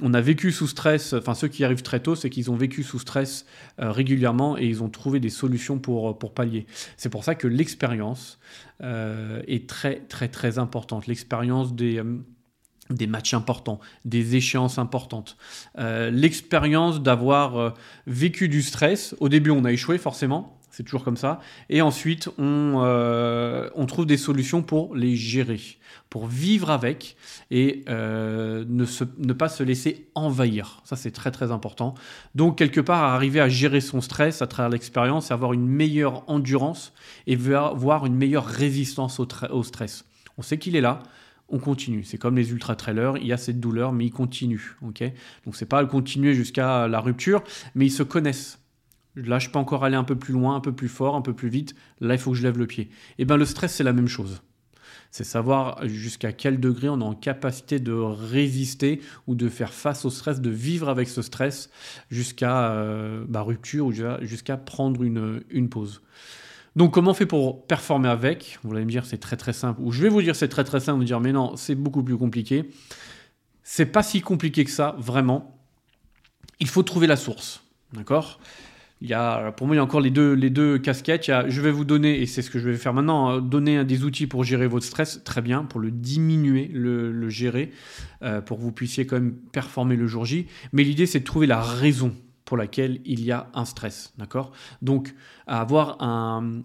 on 0.02 0.14
a 0.14 0.22
vécu 0.22 0.52
sous 0.52 0.68
stress, 0.68 1.14
enfin 1.14 1.34
ceux 1.34 1.48
qui 1.48 1.64
arrivent 1.64 1.82
très 1.82 2.00
tôt, 2.00 2.16
c'est 2.16 2.30
qu'ils 2.30 2.52
ont 2.52 2.56
vécu 2.56 2.84
sous 2.84 3.00
stress 3.00 3.46
euh, 3.80 3.92
régulièrement 3.92 4.58
et 4.58 4.66
ils 4.66 4.84
ont 4.84 4.90
trouvé 4.90 5.20
des 5.20 5.32
solutions 5.32 5.80
pour, 5.80 6.18
pour 6.20 6.34
pallier. 6.34 6.68
C'est 6.98 7.10
pour 7.10 7.24
ça 7.24 7.34
que 7.34 7.48
l'expérience 7.48 8.40
euh, 8.84 9.42
est 9.48 9.68
très 9.68 10.02
très 10.02 10.28
très 10.28 10.60
importante. 10.60 11.08
L'expérience 11.08 11.74
des, 11.74 12.04
des 12.90 13.08
matchs 13.08 13.34
importants, 13.34 13.80
des 14.06 14.36
échéances 14.36 14.78
importantes. 14.78 15.38
Euh, 15.78 16.10
l'expérience 16.10 17.02
d'avoir 17.02 17.58
euh, 17.58 17.70
vécu 18.06 18.50
du 18.50 18.62
stress. 18.62 19.16
Au 19.20 19.30
début, 19.30 19.52
on 19.52 19.66
a 19.66 19.72
échoué 19.72 19.98
forcément, 19.98 20.60
c'est 20.72 20.84
toujours 20.84 21.04
comme 21.04 21.18
ça. 21.18 21.40
Et 21.70 21.82
ensuite, 21.82 22.30
on, 22.38 22.82
euh, 22.84 23.70
trouve 23.88 24.06
des 24.06 24.18
solutions 24.18 24.62
pour 24.62 24.96
les 24.96 25.16
gérer, 25.16 25.60
pour 26.10 26.28
vivre 26.28 26.70
avec 26.70 27.18
et 27.52 27.84
ne, 27.88 29.34
pas 29.34 29.50
se 29.50 29.64
laisser 29.64 30.08
envahir. 30.14 30.82
Ça, 30.84 30.96
c'est 30.96 31.12
très 31.12 31.32
très 31.32 31.52
important. 31.52 31.96
Donc, 32.36 32.58
quelque 32.58 32.82
part, 32.82 33.04
arriver 33.04 33.40
à 33.40 33.50
gérer 33.50 33.82
son 33.82 34.02
stress 34.02 34.42
à 34.42 34.48
travers 34.48 34.70
l'expérience, 34.70 35.32
avoir 35.32 35.54
une 35.54 35.68
meilleure 35.68 36.30
endurance 36.30 36.94
et 37.26 37.38
avoir 37.54 38.06
une 38.06 38.16
meilleure 38.16 38.46
résistance 38.46 39.20
au 39.20 39.64
stress. 39.64 40.06
On 40.38 40.42
sait 40.44 40.60
qu'il 40.60 40.76
est 40.76 40.82
là 40.82 41.02
on 41.50 41.60
continue. 41.60 42.04
C'est 42.04 42.18
comme 42.18 42.36
les 42.36 42.52
ultra 42.52 42.76
trailers, 42.76 43.18
il 43.18 43.28
y 43.28 43.34
a 43.34 43.38
cette 43.38 43.60
douleur, 43.60 43.94
mais 43.94 44.06
ils 44.06 44.12
continuent. 44.12 44.76
ok? 44.82 45.04
Donc 45.46 45.56
c'est 45.56 45.66
pas 45.66 45.86
continuer 45.86 46.34
jusqu'à 46.34 46.88
la 46.88 47.00
rupture, 47.00 47.44
mais 47.76 47.86
ils 47.86 47.92
se 47.92 48.04
connaissent. 48.04 48.60
Là, 49.16 49.40
je 49.40 49.50
peux 49.50 49.58
encore 49.58 49.84
aller 49.84 49.96
un 49.96 50.04
peu 50.04 50.16
plus 50.16 50.34
loin, 50.34 50.56
un 50.56 50.60
peu 50.60 50.74
plus 50.74 50.90
fort, 50.90 51.16
un 51.16 51.22
peu 51.22 51.34
plus 51.34 51.50
vite. 51.50 51.76
Là, 52.02 52.14
il 52.14 52.20
faut 52.20 52.32
que 52.32 52.38
je 52.38 52.44
lève 52.44 52.58
le 52.58 52.68
pied. 52.68 52.84
Et 52.84 52.90
eh 53.20 53.26
bien, 53.26 53.38
le 53.38 53.46
stress, 53.46 53.74
c'est 53.74 53.84
la 53.84 53.94
même 53.94 54.08
chose. 54.08 54.44
C'est 55.10 55.24
savoir 55.24 55.88
jusqu'à 55.88 56.34
quel 56.34 56.60
degré 56.60 56.90
on 56.90 57.00
est 57.00 57.04
en 57.04 57.16
capacité 57.16 57.80
de 57.80 57.94
résister 57.94 59.02
ou 59.26 59.34
de 59.34 59.50
faire 59.50 59.74
face 59.74 60.06
au 60.06 60.10
stress, 60.10 60.42
de 60.42 60.50
vivre 60.50 60.90
avec 60.90 61.08
ce 61.08 61.22
stress 61.22 61.72
jusqu'à 62.12 62.72
euh, 62.74 63.26
bah, 63.28 63.42
rupture 63.42 63.88
ou 63.88 63.94
jusqu'à 64.22 64.58
prendre 64.58 65.02
une 65.02 65.70
pause. 65.70 66.02
Donc 66.78 66.94
comment 66.94 67.10
on 67.10 67.16
fait 67.16 67.26
pour 67.26 67.66
performer 67.66 68.08
avec? 68.08 68.60
Vous 68.62 68.76
allez 68.76 68.86
me 68.86 68.92
dire 68.92 69.04
c'est 69.08 69.18
très 69.18 69.36
très 69.36 69.52
simple. 69.52 69.82
Ou 69.82 69.92
je 69.92 70.04
vais 70.04 70.10
vous 70.10 70.22
dire 70.22 70.36
c'est 70.36 70.48
très 70.48 70.64
très 70.64 70.80
simple, 70.80 71.00
vous 71.00 71.06
dire 71.06 71.20
mais 71.20 71.32
non, 71.32 71.56
c'est 71.56 71.74
beaucoup 71.74 72.04
plus 72.04 72.18
compliqué. 72.18 72.70
C'est 73.64 73.88
pas 73.88 74.04
si 74.04 74.22
compliqué 74.22 74.64
que 74.64 74.70
ça, 74.70 74.96
vraiment. 75.00 75.60
Il 76.60 76.68
faut 76.68 76.84
trouver 76.84 77.08
la 77.08 77.16
source. 77.16 77.64
D'accord? 77.94 78.40
Il 79.02 79.10
y 79.10 79.16
a, 79.16 79.52
pour 79.54 79.66
moi, 79.66 79.76
il 79.76 79.78
y 79.78 79.80
a 79.80 79.84
encore 79.84 80.02
les 80.02 80.12
deux, 80.12 80.34
les 80.34 80.52
deux 80.52 80.78
casquettes. 80.78 81.26
je 81.48 81.62
vais 81.62 81.72
vous 81.72 81.84
donner, 81.84 82.22
et 82.22 82.28
c'est 82.28 82.44
ce 82.44 82.52
que 82.52 82.60
je 82.60 82.70
vais 82.70 82.78
faire 82.78 82.94
maintenant, 82.94 83.30
hein, 83.30 83.42
donner 83.42 83.84
des 83.84 84.04
outils 84.04 84.28
pour 84.28 84.44
gérer 84.44 84.68
votre 84.68 84.86
stress, 84.86 85.22
très 85.24 85.42
bien, 85.42 85.64
pour 85.64 85.80
le 85.80 85.92
diminuer, 85.92 86.70
le, 86.74 87.30
gérer, 87.30 87.72
euh, 88.24 88.42
pour 88.42 88.58
que 88.58 88.64
vous 88.64 88.72
puissiez 88.72 89.06
quand 89.06 89.18
même 89.18 89.34
performer 89.52 89.96
le 89.96 90.08
jour 90.08 90.26
J. 90.26 90.48
Mais 90.74 90.84
l'idée, 90.84 91.06
c'est 91.06 91.20
de 91.20 91.26
trouver 91.26 91.48
la 91.48 91.62
raison 91.62 92.16
pour 92.48 92.56
laquelle 92.56 93.02
il 93.04 93.26
y 93.26 93.34
a 93.34 93.50
un 93.54 93.66
stress, 93.66 94.14
d'accord? 94.18 94.54
Donc, 94.82 95.14
avoir 95.48 96.02
un, 96.02 96.62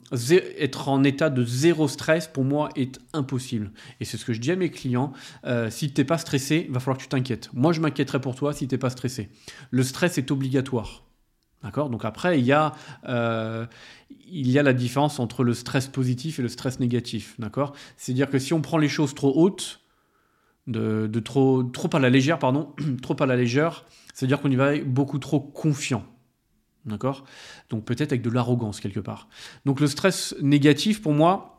être 0.57 0.89
en 0.89 1.03
état 1.03 1.29
de 1.29 1.45
zéro 1.45 1.89
stress, 1.89 2.29
pour 2.29 2.45
moi, 2.45 2.69
est 2.77 3.01
impossible. 3.13 3.73
Et 3.99 4.05
c'est 4.05 4.17
ce 4.17 4.25
que 4.25 4.33
je 4.33 4.41
dis 4.41 4.53
à 4.53 4.57
mes 4.57 4.71
clients, 4.71 5.13
euh, 5.45 5.71
si 5.71 5.93
tu 5.93 6.01
n'es 6.01 6.05
pas 6.05 6.19
stressé, 6.19 6.69
va 6.71 6.79
falloir 6.79 6.99
que 6.99 7.03
tu 7.03 7.09
t'inquiètes. 7.09 7.51
Moi, 7.53 7.73
je 7.73 7.81
m'inquiéterai 7.81 8.21
pour 8.21 8.37
toi 8.37 8.53
si 8.53 8.69
tu 8.69 8.75
n'es 8.75 8.79
pas 8.79 8.91
stressé. 8.91 9.29
Le 9.73 9.83
stress 9.83 10.19
est 10.19 10.31
obligatoire. 10.31 11.03
D'accord? 11.65 11.91
Donc 11.91 12.05
après, 12.05 12.39
il 12.39 12.45
y, 12.45 12.53
a, 12.53 12.73
euh, 13.09 13.67
il 14.29 14.53
y 14.53 14.61
a 14.61 14.63
la 14.63 14.75
différence 14.75 15.19
entre 15.19 15.43
le 15.43 15.53
stress 15.53 15.89
positif 15.89 16.39
et 16.39 16.43
le 16.43 16.49
stress 16.49 16.79
négatif. 16.79 17.35
D'accord? 17.41 17.73
C'est-à-dire 17.97 18.31
que 18.31 18.39
si 18.39 18.55
on 18.55 18.63
prend 18.63 18.79
les 18.79 18.89
choses 18.89 19.17
trop 19.17 19.33
hautes, 19.35 19.81
de, 20.69 21.09
de, 21.09 21.19
trop, 21.19 21.65
trop 21.65 21.91
à 21.93 21.99
la 21.99 22.09
légère, 22.09 22.39
pardon, 22.39 22.73
trop 23.03 23.21
à 23.21 23.27
la 23.27 23.35
légère, 23.35 23.85
c'est-à-dire 24.13 24.41
qu'on 24.41 24.51
y 24.51 24.57
va 24.57 24.79
beaucoup 24.79 25.19
trop 25.19 25.41
confiant. 25.41 26.05
D'accord? 26.85 27.25
Donc 27.71 27.85
peut-être 27.85 28.13
avec 28.13 28.23
de 28.23 28.31
l'arrogance 28.31 28.81
quelque 28.81 29.01
part. 29.01 29.29
Donc 29.65 29.81
le 29.81 29.87
stress 29.87 30.35
négatif, 30.41 31.01
pour 31.01 31.13
moi, 31.13 31.53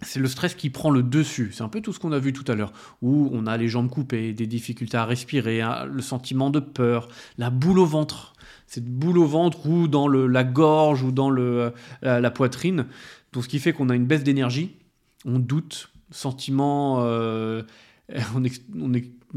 c'est 0.00 0.20
le 0.20 0.28
stress 0.28 0.54
qui 0.54 0.70
prend 0.70 0.90
le 0.90 1.02
dessus. 1.02 1.50
C'est 1.52 1.62
un 1.62 1.68
peu 1.68 1.80
tout 1.80 1.92
ce 1.92 1.98
qu'on 1.98 2.12
a 2.12 2.18
vu 2.18 2.32
tout 2.32 2.44
à 2.50 2.54
l'heure, 2.54 2.72
où 3.02 3.30
on 3.32 3.46
a 3.46 3.56
les 3.56 3.68
jambes 3.68 3.88
coupées, 3.88 4.32
des 4.32 4.46
difficultés 4.46 4.96
à 4.96 5.04
respirer, 5.04 5.60
hein, 5.60 5.86
le 5.86 6.02
sentiment 6.02 6.50
de 6.50 6.60
peur, 6.60 7.08
la 7.38 7.50
boule 7.50 7.78
au 7.78 7.86
ventre. 7.86 8.34
Cette 8.66 8.86
boule 8.86 9.18
au 9.18 9.26
ventre 9.26 9.66
ou 9.66 9.88
dans 9.88 10.08
la 10.08 10.44
gorge 10.44 11.02
ou 11.02 11.12
dans 11.12 11.30
le, 11.30 11.72
la, 12.02 12.30
poitrine. 12.30 12.86
Tout 13.30 13.42
ce 13.42 13.48
qui 13.48 13.58
fait 13.58 13.72
qu'on 13.72 13.88
a 13.88 13.94
une 13.94 14.06
baisse 14.06 14.24
d'énergie, 14.24 14.76
on 15.24 15.38
doute, 15.38 15.90
sentiment... 16.10 16.98
Euh, 17.00 17.62
on, 18.34 18.42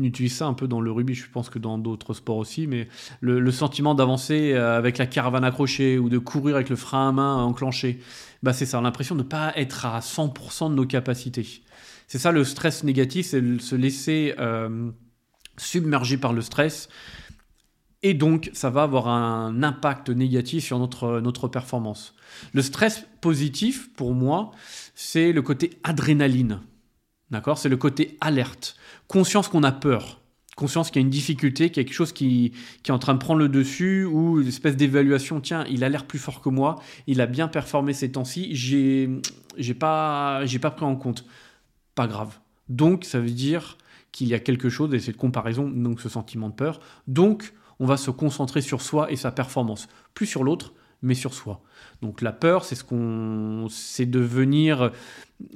utilise 0.03 0.36
ça 0.36 0.45
un 0.45 0.53
peu 0.53 0.67
dans 0.67 0.81
le 0.81 0.91
rugby, 0.91 1.13
je 1.13 1.29
pense 1.29 1.49
que 1.49 1.60
dans 1.60 1.77
d'autres 1.77 2.13
sports 2.13 2.38
aussi, 2.38 2.67
mais 2.67 2.88
le, 3.21 3.51
sentiment 3.51 3.95
d'avancer 3.95 4.53
euh, 4.53 4.77
avec 4.77 4.97
la 4.97 5.07
caravane 5.07 5.43
accrochée 5.43 5.97
ou 5.97 6.10
de 6.10 6.17
courir 6.17 6.55
avec 6.55 6.69
le 6.69 6.75
frein 6.75 7.10
à 7.10 7.12
main 7.12 7.43
enclenché, 7.43 7.99
bah 8.43 8.53
c'est 8.53 8.65
ça, 8.65 8.79
l'impression 8.81 9.15
de 9.15 9.23
ne 9.23 9.27
pas 9.27 9.53
être 9.55 9.86
à 9.86 9.99
100% 9.99 10.69
de 10.69 10.75
nos 10.75 10.86
capacités. 10.86 11.63
C'est 12.07 12.19
ça 12.19 12.31
le 12.31 12.43
stress 12.43 12.83
négatif, 12.83 13.27
c'est 13.27 13.60
se 13.60 13.75
laisser 13.75 14.36
euh, 14.39 14.91
submerger 15.57 16.17
par 16.17 16.33
le 16.33 16.41
stress. 16.41 16.89
Et 18.03 18.13
donc, 18.13 18.51
ça 18.53 18.69
va 18.69 18.83
avoir 18.83 19.07
un 19.07 19.63
impact 19.63 20.10
négatif 20.10 20.63
sur 20.63 20.77
notre, 20.77 21.19
notre 21.19 21.47
performance. 21.47 22.13
Le 22.53 22.62
stress 22.62 23.05
positif, 23.21 23.91
pour 23.93 24.13
moi, 24.13 24.51
c'est 24.93 25.31
le 25.31 25.41
côté 25.41 25.79
adrénaline. 25.83 26.62
D'accord? 27.31 27.57
C'est 27.57 27.69
le 27.69 27.77
côté 27.77 28.17
alerte. 28.21 28.77
Conscience 29.07 29.47
qu'on 29.47 29.63
a 29.63 29.71
peur. 29.71 30.21
Conscience 30.55 30.89
qu'il 30.89 31.01
y 31.01 31.03
a 31.03 31.05
une 31.05 31.11
difficulté, 31.11 31.69
quelque 31.69 31.93
chose 31.93 32.11
qui, 32.11 32.51
est 32.85 32.91
en 32.91 32.99
train 32.99 33.13
de 33.13 33.19
prendre 33.19 33.39
le 33.39 33.47
dessus, 33.47 34.05
ou 34.05 34.41
une 34.41 34.47
espèce 34.47 34.75
d'évaluation. 34.75 35.39
Tiens, 35.39 35.65
il 35.69 35.83
a 35.83 35.89
l'air 35.89 36.05
plus 36.05 36.19
fort 36.19 36.41
que 36.41 36.49
moi, 36.49 36.77
il 37.05 37.21
a 37.21 37.27
bien 37.27 37.47
performé 37.47 37.93
ces 37.93 38.11
temps-ci, 38.11 38.55
j'ai, 38.55 39.09
j'ai 39.57 39.75
pas, 39.75 40.45
j'ai 40.45 40.59
pas 40.59 40.71
pris 40.71 40.85
en 40.85 40.95
compte. 40.95 41.25
Pas 41.93 42.07
grave. 42.07 42.39
Donc, 42.69 43.05
ça 43.05 43.19
veut 43.19 43.29
dire 43.29 43.77
qu'il 44.11 44.27
y 44.27 44.33
a 44.33 44.39
quelque 44.39 44.69
chose, 44.69 44.93
et 44.93 44.99
cette 44.99 45.17
comparaison, 45.17 45.69
donc 45.69 46.01
ce 46.01 46.09
sentiment 46.09 46.49
de 46.49 46.55
peur. 46.55 46.79
Donc, 47.07 47.53
on 47.79 47.85
va 47.85 47.97
se 47.97 48.09
concentrer 48.09 48.61
sur 48.61 48.81
soi 48.81 49.11
et 49.11 49.15
sa 49.15 49.31
performance. 49.31 49.87
Plus 50.15 50.25
sur 50.25 50.43
l'autre, 50.43 50.73
mais 51.01 51.13
sur 51.13 51.33
soi. 51.33 51.62
Donc 52.01 52.21
la 52.21 52.31
peur, 52.31 52.65
c'est 52.65 52.75
ce 52.75 52.83
qu'on, 52.83 53.67
c'est 53.69 54.05
de 54.05 54.19
venir 54.19 54.91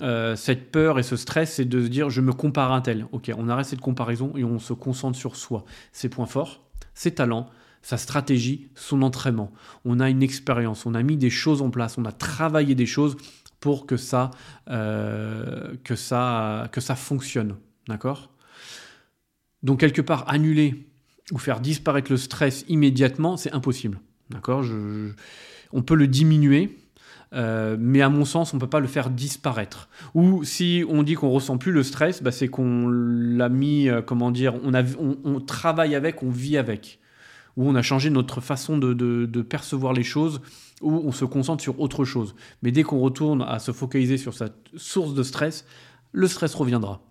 euh, 0.01 0.35
cette 0.35 0.71
peur 0.71 0.99
et 0.99 1.03
ce 1.03 1.15
stress, 1.15 1.55
c'est 1.55 1.65
de 1.65 1.81
se 1.81 1.87
dire 1.87 2.09
je 2.09 2.21
me 2.21 2.33
compare 2.33 2.71
à 2.71 2.81
tel. 2.81 3.07
Ok, 3.11 3.31
on 3.37 3.49
arrête 3.49 3.65
cette 3.65 3.81
comparaison 3.81 4.33
et 4.35 4.43
on 4.43 4.59
se 4.59 4.73
concentre 4.73 5.17
sur 5.17 5.35
soi, 5.35 5.65
ses 5.91 6.09
points 6.09 6.25
forts, 6.25 6.63
ses 6.93 7.11
talents, 7.11 7.49
sa 7.81 7.97
stratégie, 7.97 8.69
son 8.75 9.01
entraînement. 9.01 9.51
On 9.85 9.99
a 9.99 10.09
une 10.09 10.23
expérience, 10.23 10.85
on 10.85 10.93
a 10.93 11.01
mis 11.01 11.17
des 11.17 11.31
choses 11.31 11.61
en 11.61 11.69
place, 11.69 11.97
on 11.97 12.05
a 12.05 12.11
travaillé 12.11 12.75
des 12.75 12.85
choses 12.85 13.17
pour 13.59 13.85
que 13.85 13.97
ça, 13.97 14.31
euh, 14.69 15.75
que 15.83 15.95
ça, 15.95 16.69
que 16.71 16.81
ça 16.81 16.95
fonctionne, 16.95 17.57
d'accord? 17.87 18.31
Donc 19.63 19.79
quelque 19.79 20.01
part 20.01 20.27
annuler 20.27 20.87
ou 21.31 21.37
faire 21.37 21.59
disparaître 21.59 22.11
le 22.11 22.17
stress 22.17 22.65
immédiatement, 22.67 23.37
c'est 23.37 23.53
impossible. 23.53 23.99
D'accord 24.31 24.63
On 25.73 25.81
peut 25.81 25.95
le 25.95 26.07
diminuer, 26.07 26.77
euh, 27.33 27.77
mais 27.79 28.01
à 28.01 28.09
mon 28.09 28.25
sens, 28.25 28.53
on 28.53 28.57
ne 28.57 28.61
peut 28.61 28.69
pas 28.69 28.79
le 28.79 28.87
faire 28.87 29.09
disparaître. 29.09 29.89
Ou 30.15 30.43
si 30.43 30.83
on 30.89 31.03
dit 31.03 31.13
qu'on 31.13 31.29
ressent 31.29 31.57
plus 31.57 31.71
le 31.71 31.83
stress, 31.83 32.21
bah, 32.21 32.31
c'est 32.31 32.47
qu'on 32.47 32.87
l'a 32.89 33.49
mis, 33.49 33.89
euh, 33.89 34.01
comment 34.01 34.31
dire, 34.31 34.55
on, 34.63 34.73
on, 35.23 35.39
travaille 35.39 35.95
avec, 35.95 36.23
on 36.23 36.29
vit 36.29 36.57
avec. 36.57 36.99
Ou 37.57 37.69
on 37.69 37.75
a 37.75 37.81
changé 37.81 38.09
notre 38.09 38.41
façon 38.41 38.77
de, 38.77 38.93
de, 38.93 39.41
percevoir 39.41 39.93
les 39.93 40.03
choses, 40.03 40.41
ou 40.81 40.91
on 40.91 41.11
se 41.11 41.25
concentre 41.25 41.61
sur 41.61 41.79
autre 41.79 42.05
chose. 42.05 42.35
Mais 42.63 42.71
dès 42.71 42.83
qu'on 42.83 42.99
retourne 42.99 43.41
à 43.41 43.59
se 43.59 43.71
focaliser 43.71 44.17
sur 44.17 44.33
sa 44.33 44.49
source 44.75 45.13
de 45.13 45.23
stress, 45.23 45.65
le 46.13 46.27
stress 46.27 46.55
reviendra. 46.55 47.01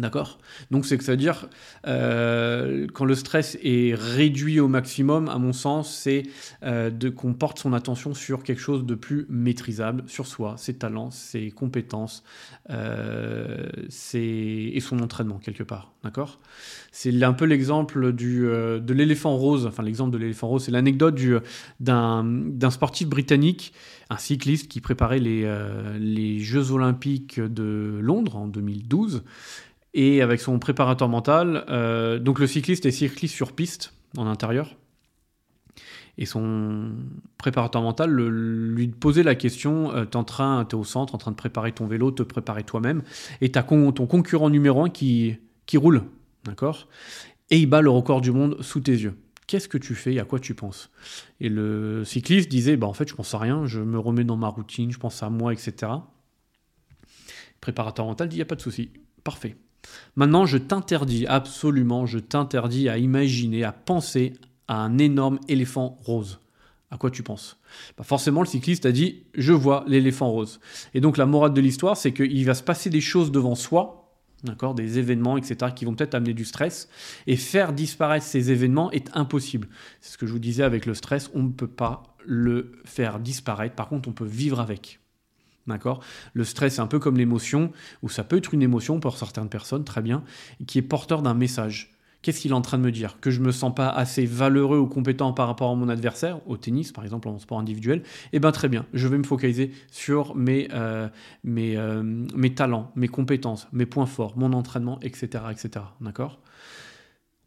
D'accord 0.00 0.38
Donc 0.70 0.86
c'est 0.86 0.96
que 0.96 1.04
ça 1.04 1.12
veut 1.12 1.18
dire 1.18 1.46
euh, 1.86 2.86
quand 2.94 3.04
le 3.04 3.14
stress 3.14 3.58
est 3.62 3.94
réduit 3.94 4.58
au 4.58 4.66
maximum, 4.66 5.28
à 5.28 5.36
mon 5.36 5.52
sens, 5.52 5.94
c'est 5.94 6.22
euh, 6.62 6.90
qu'on 7.14 7.34
porte 7.34 7.58
son 7.58 7.74
attention 7.74 8.14
sur 8.14 8.42
quelque 8.42 8.62
chose 8.62 8.86
de 8.86 8.94
plus 8.94 9.26
maîtrisable, 9.28 10.04
sur 10.06 10.26
soi, 10.26 10.54
ses 10.56 10.74
talents, 10.74 11.10
ses 11.10 11.50
compétences, 11.50 12.24
euh, 12.70 13.66
et 14.14 14.80
son 14.80 15.00
entraînement 15.00 15.38
quelque 15.38 15.62
part. 15.62 15.92
D'accord 16.02 16.40
C'est 16.92 17.22
un 17.22 17.34
peu 17.34 17.44
l'exemple 17.44 18.14
de 18.14 18.92
l'éléphant 18.94 19.36
rose. 19.36 19.66
Enfin 19.66 19.82
l'exemple 19.82 20.12
de 20.12 20.18
l'éléphant 20.18 20.48
rose, 20.48 20.64
c'est 20.64 20.70
l'anecdote 20.70 21.20
d'un 21.78 22.70
sportif 22.70 23.06
britannique, 23.06 23.74
un 24.08 24.16
cycliste 24.16 24.68
qui 24.68 24.80
préparait 24.80 25.18
les, 25.18 25.46
les 25.98 26.38
Jeux 26.38 26.72
olympiques 26.72 27.38
de 27.38 27.98
Londres 28.00 28.36
en 28.36 28.48
2012 28.48 29.24
et 29.94 30.22
avec 30.22 30.40
son 30.40 30.58
préparateur 30.58 31.08
mental. 31.08 31.64
Euh, 31.68 32.18
donc 32.18 32.38
le 32.38 32.46
cycliste 32.46 32.86
est 32.86 32.90
cycliste 32.90 33.34
sur 33.34 33.52
piste 33.52 33.92
en 34.16 34.26
intérieur. 34.26 34.76
Et 36.18 36.26
son 36.26 36.92
préparateur 37.38 37.80
mental 37.80 38.10
lui 38.10 38.88
posait 38.88 39.22
la 39.22 39.34
question 39.34 39.94
euh, 39.94 40.04
t'es 40.04 40.16
en 40.16 40.24
train, 40.24 40.64
t'es 40.64 40.74
au 40.74 40.84
centre, 40.84 41.14
en 41.14 41.18
train 41.18 41.30
de 41.30 41.36
préparer 41.36 41.72
ton 41.72 41.86
vélo, 41.86 42.10
te 42.10 42.22
préparer 42.22 42.62
toi-même, 42.62 43.02
et 43.40 43.50
t'as 43.50 43.62
ton 43.62 43.92
concurrent 43.92 44.50
numéro 44.50 44.84
un 44.84 44.90
qui, 44.90 45.36
qui 45.66 45.78
roule, 45.78 46.02
d'accord? 46.44 46.88
Et 47.48 47.58
il 47.58 47.66
bat 47.66 47.80
le 47.80 47.90
record 47.90 48.20
du 48.20 48.32
monde 48.32 48.60
sous 48.60 48.80
tes 48.80 48.92
yeux. 48.92 49.16
Qu'est-ce 49.46 49.68
que 49.68 49.78
tu 49.78 49.94
fais? 49.94 50.18
À 50.18 50.24
quoi 50.24 50.38
tu 50.38 50.54
penses? 50.54 50.90
Et 51.40 51.48
le 51.48 52.04
cycliste 52.04 52.50
disait 52.50 52.76
bah 52.76 52.86
en 52.86 52.92
fait 52.92 53.08
je 53.08 53.14
pense 53.14 53.32
à 53.34 53.38
rien, 53.38 53.66
je 53.66 53.80
me 53.80 53.98
remets 53.98 54.24
dans 54.24 54.36
ma 54.36 54.48
routine, 54.48 54.92
je 54.92 54.98
pense 54.98 55.22
à 55.22 55.30
moi, 55.30 55.52
etc. 55.52 55.72
Le 55.82 57.60
préparateur 57.60 58.04
mental 58.04 58.28
dit 58.28 58.36
y 58.36 58.42
a 58.42 58.46
pas 58.46 58.56
de 58.56 58.60
souci, 58.60 58.90
parfait 59.24 59.56
Maintenant, 60.16 60.46
je 60.46 60.58
t'interdis, 60.58 61.26
absolument, 61.26 62.06
je 62.06 62.18
t'interdis 62.18 62.88
à 62.88 62.98
imaginer, 62.98 63.64
à 63.64 63.72
penser 63.72 64.34
à 64.68 64.76
un 64.76 64.98
énorme 64.98 65.38
éléphant 65.48 65.98
rose. 66.02 66.40
À 66.90 66.96
quoi 66.96 67.10
tu 67.10 67.22
penses? 67.22 67.58
Bah 67.96 68.04
Forcément, 68.04 68.40
le 68.40 68.48
cycliste 68.48 68.84
a 68.84 68.92
dit 68.92 69.24
Je 69.34 69.52
vois 69.52 69.84
l'éléphant 69.86 70.30
rose. 70.30 70.60
Et 70.92 71.00
donc, 71.00 71.16
la 71.16 71.26
morale 71.26 71.54
de 71.54 71.60
l'histoire, 71.60 71.96
c'est 71.96 72.12
qu'il 72.12 72.44
va 72.44 72.54
se 72.54 72.62
passer 72.62 72.90
des 72.90 73.00
choses 73.00 73.30
devant 73.30 73.54
soi, 73.54 74.12
d'accord, 74.42 74.74
des 74.74 74.98
événements, 74.98 75.36
etc., 75.36 75.72
qui 75.74 75.84
vont 75.84 75.94
peut-être 75.94 76.14
amener 76.14 76.34
du 76.34 76.44
stress. 76.44 76.88
Et 77.26 77.36
faire 77.36 77.72
disparaître 77.72 78.26
ces 78.26 78.50
événements 78.50 78.90
est 78.90 79.08
impossible. 79.14 79.68
C'est 80.00 80.12
ce 80.12 80.18
que 80.18 80.26
je 80.26 80.32
vous 80.32 80.40
disais 80.40 80.64
avec 80.64 80.86
le 80.86 80.94
stress 80.94 81.30
on 81.34 81.44
ne 81.44 81.52
peut 81.52 81.68
pas 81.68 82.16
le 82.24 82.72
faire 82.84 83.20
disparaître. 83.20 83.76
Par 83.76 83.88
contre, 83.88 84.08
on 84.08 84.12
peut 84.12 84.24
vivre 84.24 84.60
avec. 84.60 84.99
D'accord? 85.66 86.00
Le 86.32 86.44
stress, 86.44 86.74
c'est 86.74 86.80
un 86.80 86.86
peu 86.86 86.98
comme 86.98 87.16
l'émotion, 87.16 87.72
ou 88.02 88.08
ça 88.08 88.24
peut 88.24 88.36
être 88.36 88.54
une 88.54 88.62
émotion 88.62 89.00
pour 89.00 89.16
certaines 89.16 89.48
personnes, 89.48 89.84
très 89.84 90.02
bien, 90.02 90.22
qui 90.66 90.78
est 90.78 90.82
porteur 90.82 91.22
d'un 91.22 91.34
message. 91.34 91.92
Qu'est-ce 92.22 92.40
qu'il 92.40 92.50
est 92.50 92.54
en 92.54 92.60
train 92.60 92.76
de 92.76 92.82
me 92.82 92.92
dire? 92.92 93.18
Que 93.20 93.30
je 93.30 93.40
me 93.40 93.50
sens 93.50 93.74
pas 93.74 93.88
assez 93.88 94.26
valeureux 94.26 94.78
ou 94.78 94.86
compétent 94.86 95.32
par 95.32 95.46
rapport 95.46 95.70
à 95.70 95.74
mon 95.74 95.88
adversaire, 95.88 96.46
au 96.46 96.58
tennis 96.58 96.92
par 96.92 97.04
exemple, 97.04 97.28
en 97.28 97.38
sport 97.38 97.58
individuel? 97.58 98.02
Eh 98.34 98.40
bien 98.40 98.52
très 98.52 98.68
bien, 98.68 98.84
je 98.92 99.08
vais 99.08 99.16
me 99.16 99.24
focaliser 99.24 99.72
sur 99.90 100.34
mes, 100.36 100.68
euh, 100.74 101.08
mes, 101.44 101.78
euh, 101.78 102.02
mes 102.02 102.54
talents, 102.54 102.92
mes 102.94 103.08
compétences, 103.08 103.68
mes 103.72 103.86
points 103.86 104.04
forts, 104.04 104.36
mon 104.36 104.52
entraînement, 104.52 105.00
etc. 105.00 105.44
etc. 105.50 105.86
D'accord? 106.02 106.40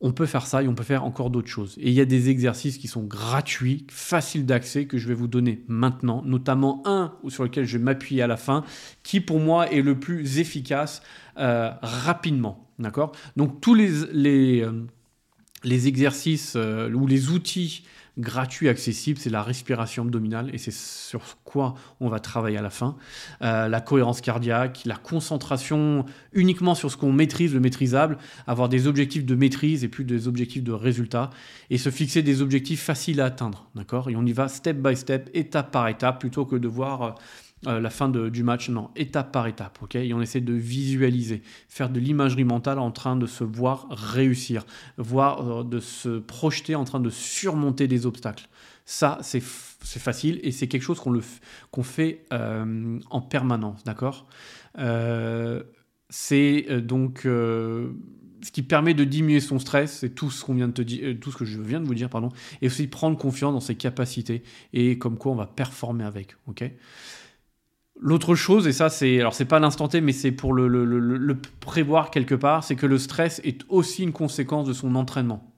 On 0.03 0.11
peut 0.11 0.25
faire 0.25 0.45
ça 0.45 0.61
et 0.61 0.67
on 0.67 0.75
peut 0.75 0.83
faire 0.83 1.05
encore 1.05 1.29
d'autres 1.29 1.49
choses. 1.49 1.75
Et 1.79 1.87
il 1.87 1.93
y 1.93 2.01
a 2.01 2.05
des 2.05 2.29
exercices 2.29 2.77
qui 2.77 2.89
sont 2.89 3.03
gratuits, 3.03 3.87
faciles 3.89 4.45
d'accès, 4.45 4.85
que 4.85 4.97
je 4.97 5.07
vais 5.07 5.13
vous 5.13 5.29
donner 5.29 5.63
maintenant, 5.69 6.21
notamment 6.25 6.83
un 6.85 7.13
sur 7.29 7.43
lequel 7.43 7.65
je 7.65 7.77
vais 7.77 7.83
m'appuyer 7.83 8.21
à 8.21 8.27
la 8.27 8.35
fin, 8.35 8.65
qui 9.03 9.21
pour 9.21 9.39
moi 9.39 9.71
est 9.71 9.81
le 9.81 9.97
plus 9.97 10.39
efficace 10.39 11.01
euh, 11.39 11.71
rapidement. 11.81 12.69
D'accord? 12.79 13.13
Donc 13.37 13.61
tous 13.61 13.75
les, 13.75 14.61
euh, 14.61 14.85
exercices 15.63 16.55
euh, 16.57 16.91
ou 16.91 17.07
les 17.07 17.29
outils 17.29 17.85
gratuit, 18.17 18.69
accessible, 18.69 19.19
c'est 19.19 19.29
la 19.29 19.41
respiration 19.41 20.03
abdominale 20.03 20.49
et 20.53 20.57
c'est 20.57 20.73
sur 20.73 21.21
quoi 21.43 21.75
on 21.99 22.09
va 22.09 22.19
travailler 22.19 22.57
à 22.57 22.61
la 22.61 22.69
fin. 22.69 22.95
Euh, 23.41 23.67
la 23.67 23.81
cohérence 23.81 24.21
cardiaque, 24.21 24.81
la 24.85 24.95
concentration 24.95 26.05
uniquement 26.31 26.75
sur 26.75 26.91
ce 26.91 26.97
qu'on 26.97 27.11
maîtrise, 27.11 27.53
le 27.53 27.59
maîtrisable, 27.59 28.17
avoir 28.45 28.69
des 28.69 28.87
objectifs 28.87 29.25
de 29.25 29.35
maîtrise 29.35 29.83
et 29.83 29.87
plus 29.87 30.03
des 30.03 30.27
objectifs 30.27 30.63
de 30.63 30.71
résultat 30.71 31.29
et 31.69 31.77
se 31.77 31.89
fixer 31.89 32.21
des 32.21 32.41
objectifs 32.41 32.83
faciles 32.83 33.19
à 33.21 33.25
atteindre, 33.25 33.67
d'accord? 33.75 34.09
Et 34.09 34.15
on 34.15 34.25
y 34.25 34.33
va 34.33 34.47
step 34.47 34.77
by 34.77 34.95
step, 34.95 35.29
étape 35.33 35.71
par 35.71 35.87
étape, 35.87 36.19
plutôt 36.19 36.45
que 36.45 36.55
de 36.55 36.67
voir 36.67 37.15
euh, 37.67 37.79
la 37.79 37.89
fin 37.89 38.09
du 38.09 38.43
match, 38.43 38.69
non, 38.69 38.89
étape 38.95 39.31
par 39.31 39.47
étape, 39.47 39.79
ok? 39.81 39.95
Et 39.95 40.13
on 40.13 40.21
essaie 40.21 40.41
de 40.41 40.53
visualiser, 40.53 41.41
faire 41.67 41.89
de 41.89 41.99
l'imagerie 41.99 42.43
mentale 42.43 42.79
en 42.79 42.91
train 42.91 43.15
de 43.15 43.25
se 43.25 43.43
voir 43.43 43.87
réussir, 43.89 44.65
voir 44.97 45.59
euh, 45.59 45.63
de 45.63 45.79
se 45.79 46.19
projeter 46.19 46.75
en 46.75 46.83
train 46.83 46.99
de 46.99 47.09
surmonter 47.09 47.87
des 47.87 48.05
obstacles. 48.05 48.47
Ça, 48.85 49.17
c'est 49.21 49.39
facile 49.41 50.39
et 50.43 50.51
c'est 50.51 50.67
quelque 50.67 50.81
chose 50.81 50.99
qu'on 50.99 51.17
qu'on 51.71 51.83
fait 51.83 52.25
euh, 52.33 52.99
en 53.09 53.21
permanence, 53.21 53.83
d'accord? 53.85 54.27
C'est 56.09 56.67
donc 56.81 57.21
ce 58.43 58.51
qui 58.51 58.61
permet 58.61 58.93
de 58.93 59.05
diminuer 59.05 59.39
son 59.39 59.57
stress, 59.57 59.99
c'est 59.99 60.09
tout 60.09 60.29
ce 60.29 60.43
qu'on 60.43 60.53
vient 60.53 60.67
de 60.67 60.73
te 60.73 60.81
dire, 60.81 61.15
tout 61.21 61.31
ce 61.31 61.37
que 61.37 61.45
je 61.45 61.61
viens 61.61 61.79
de 61.79 61.85
vous 61.85 61.95
dire, 61.95 62.09
pardon, 62.09 62.29
et 62.61 62.67
aussi 62.67 62.87
prendre 62.87 63.17
confiance 63.17 63.53
dans 63.53 63.61
ses 63.61 63.75
capacités 63.75 64.43
et 64.73 64.97
comme 64.97 65.17
quoi 65.17 65.31
on 65.31 65.35
va 65.35 65.47
performer 65.47 66.03
avec, 66.03 66.35
ok? 66.47 66.69
L'autre 67.99 68.35
chose, 68.35 68.67
et 68.67 68.73
ça 68.73 68.89
c'est, 68.89 69.19
alors 69.19 69.33
c'est 69.33 69.45
pas 69.45 69.59
l'instant 69.59 69.87
T, 69.87 70.01
mais 70.01 70.13
c'est 70.13 70.31
pour 70.31 70.53
le, 70.53 71.37
prévoir 71.59 72.09
quelque 72.09 72.35
part, 72.35 72.63
c'est 72.63 72.75
que 72.75 72.87
le 72.87 72.97
stress 72.97 73.39
est 73.43 73.61
aussi 73.69 74.03
une 74.03 74.11
conséquence 74.11 74.67
de 74.67 74.73
son 74.73 74.95
entraînement. 74.95 75.53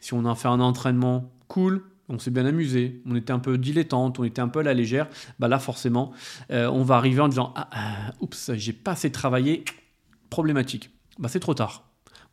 Si 0.00 0.12
on 0.12 0.24
a 0.26 0.34
fait 0.34 0.48
un 0.48 0.60
entraînement 0.60 1.32
cool, 1.48 1.82
on 2.08 2.18
s'est 2.18 2.30
bien 2.30 2.44
amusé, 2.44 3.02
on 3.06 3.14
était 3.14 3.32
un 3.32 3.38
peu 3.38 3.56
dilettante, 3.56 4.18
on 4.18 4.24
était 4.24 4.40
un 4.40 4.48
peu 4.48 4.60
à 4.60 4.62
la 4.62 4.74
légère, 4.74 5.08
bah 5.38 5.48
là 5.48 5.58
forcément, 5.58 6.12
euh, 6.50 6.68
on 6.68 6.82
va 6.82 6.96
arriver 6.96 7.20
en 7.20 7.28
disant 7.28 7.52
ah, 7.56 7.68
ah, 7.72 8.12
oups, 8.20 8.52
j'ai 8.54 8.72
pas 8.72 8.92
assez 8.92 9.10
travaillé, 9.10 9.64
problématique. 10.28 10.90
Bah 11.18 11.28
c'est 11.28 11.40
trop 11.40 11.54
tard, 11.54 11.84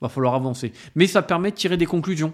va 0.02 0.10
falloir 0.10 0.36
avancer. 0.36 0.74
Mais 0.96 1.08
ça 1.08 1.22
permet 1.22 1.52
de 1.52 1.56
tirer 1.56 1.78
des 1.78 1.86
conclusions. 1.86 2.34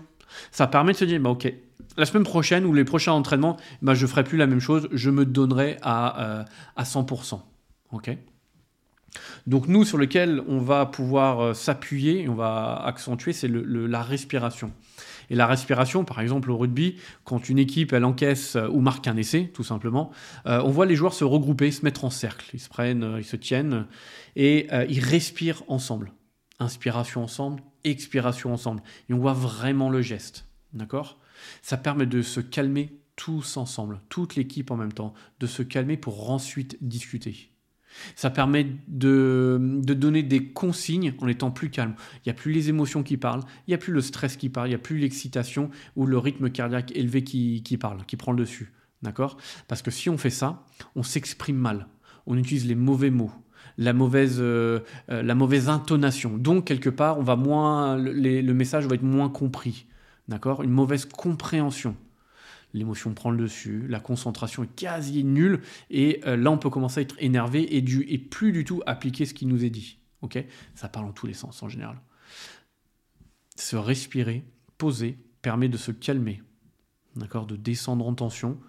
Ça 0.52 0.68
permet 0.68 0.94
de 0.94 0.98
se 0.98 1.06
dire 1.06 1.20
bah 1.20 1.30
ok, 1.30 1.54
la 2.00 2.06
semaine 2.06 2.24
prochaine 2.24 2.66
ou 2.66 2.74
les 2.74 2.86
prochains 2.86 3.12
entraînements, 3.12 3.58
bah, 3.82 3.94
je 3.94 4.04
ne 4.04 4.10
ferai 4.10 4.24
plus 4.24 4.38
la 4.38 4.48
même 4.48 4.62
chose, 4.62 4.88
je 4.92 5.10
me 5.10 5.26
donnerai 5.26 5.78
à, 5.82 6.40
euh, 6.40 6.44
à 6.76 6.84
100%. 6.84 7.42
ok? 7.92 8.18
Donc 9.48 9.68
nous, 9.68 9.84
sur 9.84 9.98
lequel 9.98 10.44
on 10.48 10.60
va 10.60 10.86
pouvoir 10.86 11.40
euh, 11.40 11.54
s'appuyer, 11.54 12.30
on 12.30 12.36
va 12.36 12.82
accentuer, 12.86 13.34
c'est 13.34 13.50
la 13.50 14.04
respiration. 14.04 14.72
Et 15.32 15.36
la 15.36 15.46
respiration, 15.46 16.06
par 16.06 16.22
exemple 16.22 16.50
au 16.52 16.58
rugby, 16.58 16.96
quand 17.24 17.50
une 17.50 17.60
équipe 17.60 17.92
elle 17.94 18.06
encaisse 18.06 18.56
euh, 18.56 18.68
ou 18.70 18.82
marque 18.82 19.08
un 19.08 19.18
essai, 19.18 19.52
tout 19.54 19.64
simplement, 19.64 20.12
on 20.46 20.70
voit 20.70 20.86
les 20.86 20.96
joueurs 20.96 21.14
se 21.14 21.24
regrouper, 21.24 21.72
se 21.72 21.84
mettre 21.84 22.06
en 22.06 22.10
cercle. 22.10 22.50
Ils 22.54 22.60
se 22.60 22.70
prennent, 22.70 23.16
ils 23.18 23.26
se 23.26 23.36
tiennent 23.36 23.86
et 24.36 24.68
ils 24.90 25.04
respirent 25.04 25.64
ensemble. 25.68 26.12
Inspiration 26.60 27.24
ensemble, 27.24 27.62
expiration 27.84 28.54
ensemble. 28.54 28.84
Et 29.10 29.14
on 29.14 29.20
voit 29.20 29.34
vraiment 29.34 29.90
le 29.90 30.02
geste. 30.02 30.46
D'accord? 30.74 31.20
Ça 31.62 31.78
permet 31.78 32.06
de 32.06 32.22
se 32.22 32.40
calmer 32.40 33.00
tous 33.16 33.58
ensemble, 33.58 34.00
toute 34.10 34.36
l'équipe 34.36 34.72
en 34.72 34.78
même 34.78 34.94
temps, 34.94 35.14
de 35.40 35.48
se 35.48 35.62
calmer 35.62 35.98
pour 35.98 36.32
ensuite 36.32 36.78
discuter. 36.82 37.52
Ça 38.16 38.30
permet 38.30 38.68
de, 38.88 39.58
donner 39.60 40.24
des 40.24 40.46
consignes 40.46 41.14
en 41.20 41.28
étant 41.28 41.52
plus 41.52 41.70
calme. 41.70 41.96
Il 42.18 42.22
n'y 42.28 42.32
a 42.32 42.34
plus 42.34 42.54
les 42.54 42.70
émotions 42.70 43.04
qui 43.04 43.18
parlent, 43.18 43.44
il 43.68 43.72
n'y 43.72 43.74
a 43.74 43.78
plus 43.78 43.94
le 43.94 44.02
stress 44.02 44.38
qui 44.38 44.50
parle, 44.50 44.68
il 44.68 44.72
n'y 44.72 44.76
a 44.76 44.80
plus 44.80 45.00
l'excitation 45.00 45.70
ou 45.96 46.06
le 46.06 46.18
rythme 46.18 46.50
cardiaque 46.50 46.92
élevé 46.96 47.24
qui, 47.24 47.78
parle, 47.80 48.06
qui 48.06 48.16
prend 48.16 48.32
le 48.32 48.40
dessus. 48.40 48.72
D'accord? 49.02 49.38
Parce 49.68 49.82
que 49.82 49.92
si 49.92 50.10
on 50.10 50.18
fait 50.18 50.30
ça, 50.30 50.66
on 50.96 51.04
s'exprime 51.04 51.58
mal, 51.58 51.88
on 52.26 52.38
utilise 52.38 52.68
les 52.68 52.76
mauvais 52.76 53.10
mots, 53.10 53.32
la 53.78 53.94
mauvaise, 53.94 54.38
euh, 54.40 54.80
euh, 55.10 55.22
la 55.24 55.36
mauvaise 55.36 55.70
intonation. 55.70 56.38
Donc, 56.38 56.66
quelque 56.66 56.90
part, 56.90 57.20
on 57.20 57.24
va 57.24 57.36
moins, 57.36 57.98
le 57.98 58.54
message 58.54 58.86
va 58.86 58.96
être 58.96 59.04
moins 59.04 59.30
compris. 59.30 59.86
D'accord? 60.28 60.64
Une 60.64 60.72
mauvaise 60.72 61.06
compréhension. 61.06 61.96
L'émotion 62.74 63.14
prend 63.14 63.32
le 63.32 63.38
dessus, 63.38 63.88
la 63.88 64.00
concentration 64.00 64.64
est 64.64 64.76
quasi 64.76 65.24
nulle, 65.24 65.62
et 65.90 66.22
euh, 66.28 66.38
là 66.38 66.52
on 66.52 66.60
peut 66.60 66.70
commencer 66.70 67.00
à 67.00 67.02
être 67.02 67.16
énervé 67.18 67.76
et, 67.76 67.82
du, 67.82 68.06
et 68.08 68.20
plus 68.20 68.52
du 68.52 68.64
tout 68.64 68.84
appliquer 68.86 69.26
ce 69.26 69.34
qui 69.34 69.48
nous 69.48 69.66
est 69.66 69.72
dit. 69.72 69.98
Ok? 70.22 70.38
Ça 70.76 70.88
parle 70.88 71.08
en 71.08 71.12
tous 71.12 71.26
les 71.26 71.34
sens 71.34 71.64
en 71.64 71.70
général. 71.70 72.00
Se 73.56 73.76
respirer, 73.76 74.44
poser, 74.78 75.18
permet 75.42 75.68
de 75.68 75.78
se 75.78 75.92
calmer, 75.92 76.44
d'accord? 77.16 77.48
De 77.48 77.56
descendre 77.56 78.08
en 78.08 78.14
tension 78.14 78.60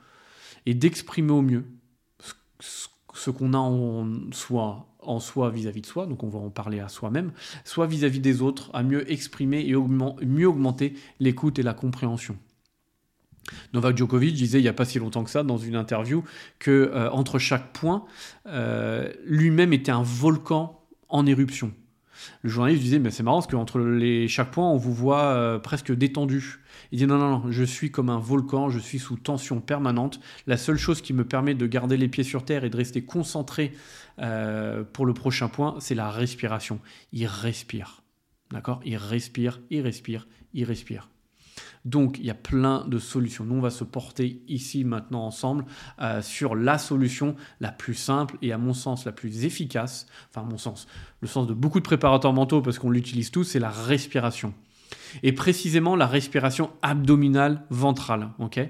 et 0.65 0.73
d'exprimer 0.75 1.33
au 1.33 1.43
mieux 1.43 1.67
ce, 2.61 2.87
qu'on 3.31 3.55
a 3.55 3.59
en 3.59 4.07
soi 4.33 4.87
en 5.03 5.21
soi 5.21 5.51
vis-à-vis 5.51 5.81
de 5.81 5.87
soi, 5.87 6.07
donc 6.07 6.23
on 6.23 6.29
va 6.29 6.39
en 6.39 6.51
parler 6.51 6.81
à 6.81 6.89
soi-même, 6.89 7.33
soit 7.65 7.87
vis-à-vis 7.87 8.21
des 8.21 8.43
autres, 8.43 8.71
à 8.75 8.83
mieux 8.83 9.11
exprimer 9.11 9.61
et 9.61 9.75
mieux 9.75 10.47
augmenter 10.47 10.95
l'écoute 11.21 11.59
et 11.59 11.63
la 11.63 11.75
compréhension. 11.75 12.37
Novak 13.73 13.97
Djokovic 13.97 14.35
disait 14.35 14.61
il 14.61 14.63
n'y 14.63 14.69
a 14.69 14.73
pas 14.73 14.85
si 14.85 14.99
longtemps 14.99 15.25
que 15.25 15.31
ça 15.31 15.43
dans 15.43 15.59
une 15.59 15.75
interview 15.75 16.23
que 16.59 16.71
euh, 16.71 17.11
entre 17.11 17.39
chaque 17.39 17.73
point, 17.73 18.05
euh, 18.47 19.13
lui-même 19.25 19.73
était 19.73 19.91
un 19.91 20.03
volcan 20.03 20.81
en 21.09 21.27
éruption. 21.27 21.73
Le 22.43 22.51
journaliste 22.51 22.83
disait 22.83 22.99
mais 22.99 23.11
c'est 23.11 23.23
marrant 23.23 23.39
parce 23.39 23.51
qu'entre 23.51 23.79
les 23.81 24.29
chaque 24.29 24.51
point 24.51 24.69
on 24.69 24.77
vous 24.77 24.93
voit 24.93 25.25
euh, 25.25 25.59
presque 25.59 25.93
détendu. 25.93 26.61
Il 26.93 26.99
dit 26.99 27.07
non, 27.07 27.19
non, 27.19 27.39
non, 27.39 27.51
je 27.51 27.65
suis 27.65 27.91
comme 27.91 28.11
un 28.11 28.19
volcan, 28.19 28.71
je 28.71 28.79
suis 28.79 28.99
sous 28.99 29.17
tension 29.17 29.61
permanente. 29.61 30.21
La 30.47 30.57
seule 30.57 30.79
chose 30.79 31.03
qui 31.03 31.13
me 31.13 31.25
permet 31.25 31.55
de 31.55 31.67
garder 31.67 31.97
les 31.97 32.09
pieds 32.09 32.25
sur 32.25 32.45
terre 32.45 32.65
et 32.65 32.71
de 32.71 32.77
rester 32.77 33.03
concentré 33.03 33.73
euh, 34.19 34.85
pour 34.85 35.07
le 35.07 35.15
prochain 35.15 35.49
point, 35.49 35.77
c'est 35.81 35.95
la 35.95 36.11
respiration. 36.11 36.81
Il 37.13 37.27
respire. 37.27 38.03
D'accord? 38.51 38.81
Il 38.85 38.97
respire, 38.97 39.61
il 39.71 39.81
respire, 39.81 40.27
il 40.55 40.65
respire. 40.65 41.09
Donc 41.85 42.19
il 42.19 42.27
y 42.27 42.31
a 42.31 42.35
plein 42.35 42.85
de 42.87 42.99
solutions. 42.99 43.45
Nous, 43.45 43.55
on 43.55 43.61
va 43.61 43.71
se 43.71 43.85
porter 43.85 44.43
ici 44.49 44.85
maintenant 44.85 45.25
ensemble 45.25 45.65
euh, 46.01 46.21
sur 46.21 46.55
la 46.55 46.79
solution 46.79 47.37
la 47.61 47.73
plus 47.73 47.95
simple 47.95 48.37
et 48.43 48.53
à 48.53 48.59
mon 48.59 48.75
sens 48.75 49.05
la 49.05 49.13
plus 49.13 49.45
efficace. 49.45 50.07
Enfin, 50.31 50.47
mon 50.47 50.59
sens, 50.59 50.87
le 51.21 51.29
sens 51.29 51.47
de 51.47 51.55
beaucoup 51.55 51.79
de 51.79 51.85
préparateurs 51.85 52.33
mentaux 52.33 52.61
parce 52.61 52.79
qu'on 52.79 52.91
l'utilise 52.91 53.31
tous, 53.31 53.45
c'est 53.45 53.59
la 53.59 53.71
respiration 53.71 54.53
et 55.23 55.33
précisément 55.33 55.97
la 55.97 56.07
respiration 56.07 56.71
abdominale 56.83 57.65
ventrale. 57.71 58.31
ok? 58.39 58.61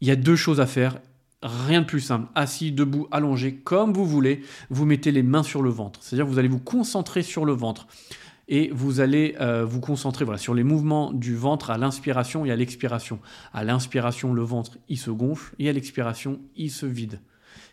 Il 0.00 0.08
y 0.08 0.10
a 0.10 0.16
deux 0.16 0.36
choses 0.36 0.60
à 0.60 0.66
faire. 0.66 0.98
Rien 1.42 1.80
de 1.80 1.86
plus 1.86 2.00
simple. 2.00 2.28
Assis, 2.34 2.70
debout, 2.70 3.08
allongé, 3.10 3.54
comme 3.54 3.94
vous 3.94 4.04
voulez, 4.04 4.42
vous 4.68 4.84
mettez 4.84 5.10
les 5.10 5.22
mains 5.22 5.42
sur 5.42 5.62
le 5.62 5.70
ventre. 5.70 6.00
C'est-à-dire 6.02 6.26
vous 6.26 6.38
allez 6.38 6.48
vous 6.48 6.58
concentrer 6.58 7.22
sur 7.22 7.46
le 7.46 7.52
ventre 7.52 7.86
et 8.50 8.68
vous 8.74 8.98
allez 8.98 9.36
euh, 9.40 9.64
vous 9.64 9.80
concentrer 9.80 10.24
voilà, 10.24 10.38
sur 10.38 10.54
les 10.54 10.64
mouvements 10.64 11.12
du 11.12 11.36
ventre 11.36 11.70
à 11.70 11.78
l'inspiration 11.78 12.44
et 12.44 12.50
à 12.50 12.56
l'expiration. 12.56 13.20
À 13.54 13.62
l'inspiration, 13.62 14.34
le 14.34 14.42
ventre, 14.42 14.76
il 14.88 14.98
se 14.98 15.10
gonfle 15.10 15.54
et 15.60 15.68
à 15.68 15.72
l'expiration, 15.72 16.40
il 16.56 16.70
se 16.70 16.84
vide. 16.84 17.20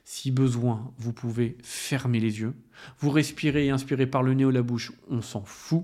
Si 0.06 0.30
besoin, 0.30 0.94
vous 1.00 1.14
pouvez 1.14 1.58
fermer 1.64 2.20
les 2.20 2.40
yeux. 2.40 2.54
Vous 3.00 3.10
respirez 3.10 3.66
et 3.66 3.70
inspirez 3.72 4.06
par 4.06 4.22
le 4.22 4.36
nez 4.36 4.46
ou 4.46 4.52
la 4.52 4.62
bouche, 4.62 4.94
on 5.10 5.22
s'en 5.22 5.42
fout. 5.44 5.84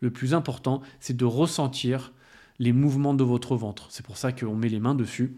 Le 0.00 0.10
plus 0.10 0.34
important, 0.34 0.82
c'est 1.00 1.16
de 1.16 1.24
ressentir 1.24 2.12
les 2.60 2.72
mouvements 2.72 3.14
de 3.14 3.24
votre 3.24 3.56
ventre. 3.56 3.88
C'est 3.90 4.06
pour 4.06 4.16
ça 4.16 4.30
qu'on 4.30 4.54
met 4.54 4.68
les 4.68 4.80
mains 4.80 4.94
dessus. 4.94 5.36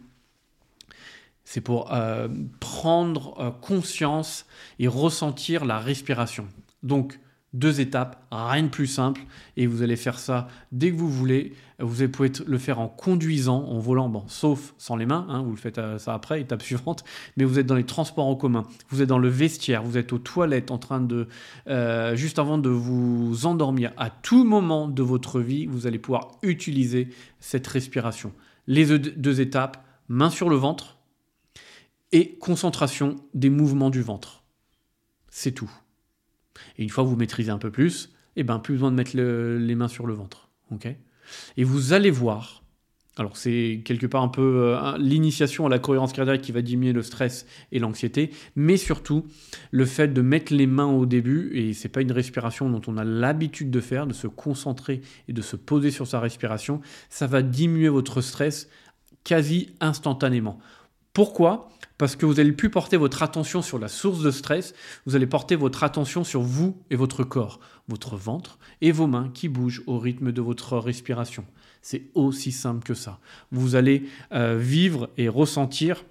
C'est 1.45 1.63
pour 1.63 1.93
euh, 1.93 2.29
prendre 2.61 3.39
euh, 3.41 3.51
conscience 3.51 4.45
et 4.79 4.89
ressentir 4.89 5.65
la 5.65 5.79
respiration. 5.79 6.47
Donc, 6.83 7.19
deux 7.55 7.81
étapes, 7.81 8.27
rien 8.33 8.65
de 8.65 8.69
plus 8.69 8.89
simple, 8.89 9.23
et 9.57 9.67
vous 9.67 9.83
allez 9.83 9.95
faire 9.95 10.19
ça 10.19 10.49
dès 10.73 10.91
que 10.91 10.97
vous 10.97 11.09
voulez. 11.09 11.55
Vous 11.79 12.09
pouvez 12.09 12.31
le 12.47 12.59
faire 12.59 12.81
en 12.81 12.89
conduisant, 12.89 13.65
en 13.65 13.79
volant, 13.79 14.25
sauf 14.27 14.75
sans 14.77 14.97
les 14.97 15.07
mains, 15.07 15.27
hein, 15.29 15.43
vous 15.43 15.53
le 15.53 15.57
faites 15.57 15.79
euh, 15.79 15.99
ça 15.99 16.15
après, 16.15 16.41
étape 16.41 16.63
suivante, 16.69 17.05
mais 17.37 17.45
vous 17.45 17.59
êtes 17.59 17.67
dans 17.67 17.77
les 17.77 17.87
transports 17.87 18.27
en 18.27 18.35
commun, 18.35 18.65
vous 18.91 19.03
êtes 19.03 19.09
dans 19.09 19.19
le 19.19 19.29
vestiaire, 19.29 19.85
vous 19.85 19.97
êtes 19.97 20.13
aux 20.13 20.19
toilettes 20.19 20.73
en 20.73 20.79
train 20.79 21.01
de, 21.01 21.29
euh, 21.69 22.17
juste 22.17 22.39
avant 22.39 22.59
de 22.59 22.69
vous 22.69 23.47
endormir, 23.47 23.93
à 23.97 24.11
tout 24.11 24.45
moment 24.45 24.89
de 24.89 25.03
votre 25.03 25.41
vie, 25.41 25.67
vous 25.67 25.87
allez 25.87 25.99
pouvoir 25.99 26.33
utiliser 26.43 27.09
cette 27.39 27.67
respiration. 27.69 28.33
Les 28.67 28.99
deux 28.99 29.41
étapes, 29.41 29.85
main 30.09 30.31
sur 30.31 30.51
le 30.51 30.57
ventre 30.57 30.99
et 32.11 32.37
concentration 32.37 33.17
des 33.33 33.51
mouvements 33.51 33.91
du 33.91 34.03
ventre. 34.03 34.43
C'est 35.31 35.53
tout. 35.53 35.71
Et 36.79 36.83
une 36.83 36.91
fois 36.91 37.05
que 37.05 37.09
vous 37.09 37.17
maîtrisez 37.17 37.51
un 37.51 37.59
peu 37.59 37.71
plus, 37.71 38.13
eh 38.37 38.43
ben, 38.43 38.59
plus 38.59 38.75
besoin 38.75 38.91
de 38.91 38.97
mettre 38.97 39.17
les 39.17 39.75
mains 39.75 39.89
sur 39.89 40.07
le 40.07 40.15
ventre. 40.15 40.49
et 41.57 41.65
vous 41.65 41.93
allez 41.93 42.11
voir, 42.11 42.65
alors 43.17 43.37
c'est 43.37 43.83
quelque 43.85 44.07
part 44.07 44.23
un 44.23 44.29
peu 44.29 44.75
euh, 44.75 44.99
l'initiation 44.99 45.67
à 45.67 45.69
la 45.69 45.79
cohérence 45.79 46.13
cardiaque 46.13 46.41
qui 46.41 46.53
va 46.53 46.63
diminuer 46.63 46.93
le 46.93 47.03
stress 47.03 47.47
et 47.71 47.79
l'anxiété, 47.79 48.31
mais 48.57 48.77
surtout 48.77 49.25
le 49.71 49.85
fait 49.85 50.09
de 50.09 50.21
mettre 50.21 50.53
les 50.53 50.67
mains 50.67 50.87
au 50.87 51.07
début, 51.07 51.53
et 51.55 51.73
c'est 51.75 51.89
pas 51.89 52.01
une 52.01 52.13
respiration 52.13 52.69
dont 52.69 52.83
on 52.89 52.97
a 52.97 53.05
l'habitude 53.05 53.71
de 53.71 53.81
faire, 53.81 54.07
de 54.07 54.13
se 54.13 54.27
concentrer 54.27 55.01
et 55.29 55.33
de 55.33 55.43
se 55.43 55.57
poser 55.57 55.91
sur 55.91 56.07
sa 56.07 56.19
respiration, 56.19 56.81
ça 57.09 57.27
va 57.27 57.43
diminuer 57.43 57.89
votre 57.89 58.21
stress 58.21 58.69
quasi 59.23 59.71
instantanément. 59.81 60.59
Pourquoi? 61.15 61.71
Parce 61.97 62.17
que 62.17 62.27
vous 62.27 62.41
allez 62.41 62.51
plus 62.51 62.71
porter 62.71 62.97
votre 62.97 63.23
attention 63.23 63.63
sur 63.63 63.79
la 63.79 63.87
source 63.87 64.21
de 64.21 64.33
stress, 64.33 64.75
vous 65.07 65.15
allez 65.15 65.29
porter 65.29 65.55
votre 65.55 65.85
attention 65.85 66.25
sur 66.25 66.43
vous 66.43 66.77
et 66.91 66.97
votre 66.97 67.23
corps, 67.23 67.61
votre 67.89 68.17
ventre 68.17 68.59
et 68.81 68.91
vos 68.91 69.07
mains 69.07 69.31
qui 69.33 69.49
bougent 69.49 69.85
au 69.87 70.01
rythme 70.01 70.33
de 70.33 70.43
votre 70.43 70.77
respiration. 70.77 71.45
C'est 71.83 72.03
aussi 72.15 72.51
simple 72.51 72.83
que 72.85 72.95
ça. 72.95 73.21
Vous 73.53 73.77
allez 73.77 74.09
euh, 74.33 74.59
vivre 74.59 75.09
et 75.17 75.29
ressentir 75.29 76.05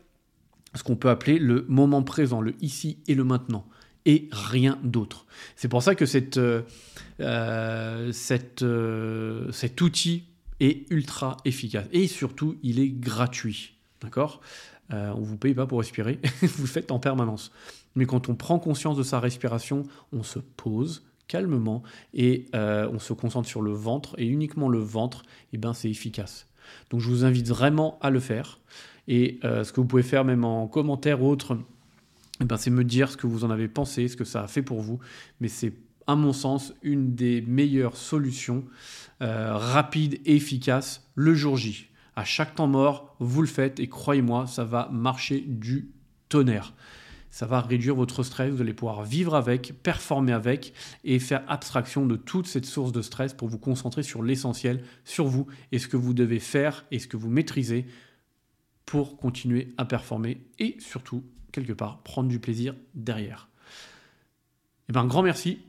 ce 0.73 0.83
qu'on 0.83 0.95
peut 0.95 1.09
appeler 1.09 1.37
le 1.37 1.65
moment 1.67 2.01
présent, 2.01 2.39
le 2.39 2.55
ici 2.61 2.99
et 3.07 3.13
le 3.13 3.25
maintenant, 3.25 3.67
et 4.05 4.29
rien 4.31 4.79
d'autre. 4.83 5.25
C'est 5.57 5.67
pour 5.67 5.83
ça 5.83 5.95
que 5.95 6.05
euh, 6.37 6.61
euh, 7.19 8.11
cet 9.51 9.81
outil 9.81 10.23
est 10.61 10.89
ultra 10.91 11.35
efficace. 11.43 11.87
Et 11.91 12.07
surtout, 12.07 12.55
il 12.63 12.79
est 12.79 12.89
gratuit. 12.89 13.73
D'accord? 14.01 14.41
Euh, 14.91 15.11
on 15.15 15.21
ne 15.21 15.25
vous 15.25 15.37
paye 15.37 15.53
pas 15.53 15.65
pour 15.65 15.79
respirer, 15.79 16.19
vous 16.41 16.63
le 16.63 16.67
faites 16.67 16.91
en 16.91 16.99
permanence. 16.99 17.51
Mais 17.95 18.05
quand 18.05 18.29
on 18.29 18.35
prend 18.35 18.59
conscience 18.59 18.97
de 18.97 19.03
sa 19.03 19.19
respiration, 19.19 19.83
on 20.11 20.23
se 20.23 20.39
pose 20.39 21.03
calmement 21.27 21.83
et 22.13 22.45
euh, 22.53 22.89
on 22.91 22.99
se 22.99 23.13
concentre 23.13 23.47
sur 23.47 23.61
le 23.61 23.71
ventre 23.71 24.15
et 24.17 24.25
uniquement 24.25 24.67
le 24.67 24.79
ventre, 24.79 25.23
et 25.23 25.55
eh 25.55 25.57
ben 25.57 25.73
c'est 25.73 25.89
efficace. 25.89 26.47
Donc 26.89 26.99
je 26.99 27.09
vous 27.09 27.23
invite 27.23 27.47
vraiment 27.47 27.97
à 28.01 28.09
le 28.09 28.19
faire. 28.19 28.59
Et 29.07 29.39
euh, 29.43 29.63
ce 29.63 29.71
que 29.71 29.81
vous 29.81 29.87
pouvez 29.87 30.03
faire 30.03 30.25
même 30.25 30.43
en 30.43 30.67
commentaire 30.67 31.21
ou 31.21 31.29
autre, 31.29 31.57
eh 32.41 32.45
ben, 32.45 32.57
c'est 32.57 32.71
me 32.71 32.83
dire 32.83 33.11
ce 33.11 33.17
que 33.17 33.27
vous 33.27 33.43
en 33.43 33.51
avez 33.51 33.67
pensé, 33.67 34.07
ce 34.07 34.15
que 34.15 34.23
ça 34.23 34.43
a 34.43 34.47
fait 34.47 34.61
pour 34.61 34.81
vous. 34.81 34.99
Mais 35.39 35.49
c'est 35.49 35.73
à 36.07 36.15
mon 36.15 36.33
sens 36.33 36.73
une 36.81 37.15
des 37.15 37.41
meilleures 37.41 37.95
solutions 37.95 38.65
rapides 39.21 40.19
et 40.25 40.35
efficaces 40.35 41.07
le 41.15 41.33
jour 41.33 41.55
J 41.55 41.87
à 42.15 42.23
chaque 42.23 42.55
temps 42.55 42.67
mort, 42.67 43.15
vous 43.19 43.41
le 43.41 43.47
faites 43.47 43.79
et 43.79 43.87
croyez-moi, 43.87 44.47
ça 44.47 44.63
va 44.63 44.89
marcher 44.91 45.41
du 45.41 45.89
tonnerre. 46.29 46.73
Ça 47.29 47.47
va 47.47 47.61
réduire 47.61 47.95
votre 47.95 48.21
stress, 48.21 48.51
vous 48.51 48.61
allez 48.61 48.75
pouvoir 48.75 49.03
vivre 49.03 49.33
avec, 49.33 49.81
performer 49.81 50.33
avec 50.33 50.73
et 51.03 51.17
faire 51.17 51.43
abstraction 51.47 52.05
de 52.05 52.15
toute 52.15 52.45
cette 52.45 52.65
source 52.65 52.91
de 52.91 53.01
stress 53.01 53.33
pour 53.33 53.47
vous 53.47 53.57
concentrer 53.57 54.03
sur 54.03 54.21
l'essentiel, 54.21 54.83
sur 55.03 55.25
vous 55.25 55.47
et 55.71 55.79
ce 55.79 55.87
que 55.87 55.97
vous 55.97 56.13
devez 56.13 56.39
faire 56.39 56.85
et 56.91 56.99
ce 56.99 57.07
que 57.07 57.17
vous 57.17 57.29
maîtrisez 57.29 57.87
pour 58.85 59.17
continuer 59.17 59.73
à 59.77 59.85
performer 59.85 60.45
et 60.59 60.75
surtout, 60.79 61.23
quelque 61.51 61.73
part, 61.73 62.03
prendre 62.03 62.29
du 62.29 62.39
plaisir 62.39 62.75
derrière. 62.93 63.49
Eh 64.89 64.93
ben, 64.93 65.01
un 65.01 65.07
grand 65.07 65.23
merci 65.23 65.59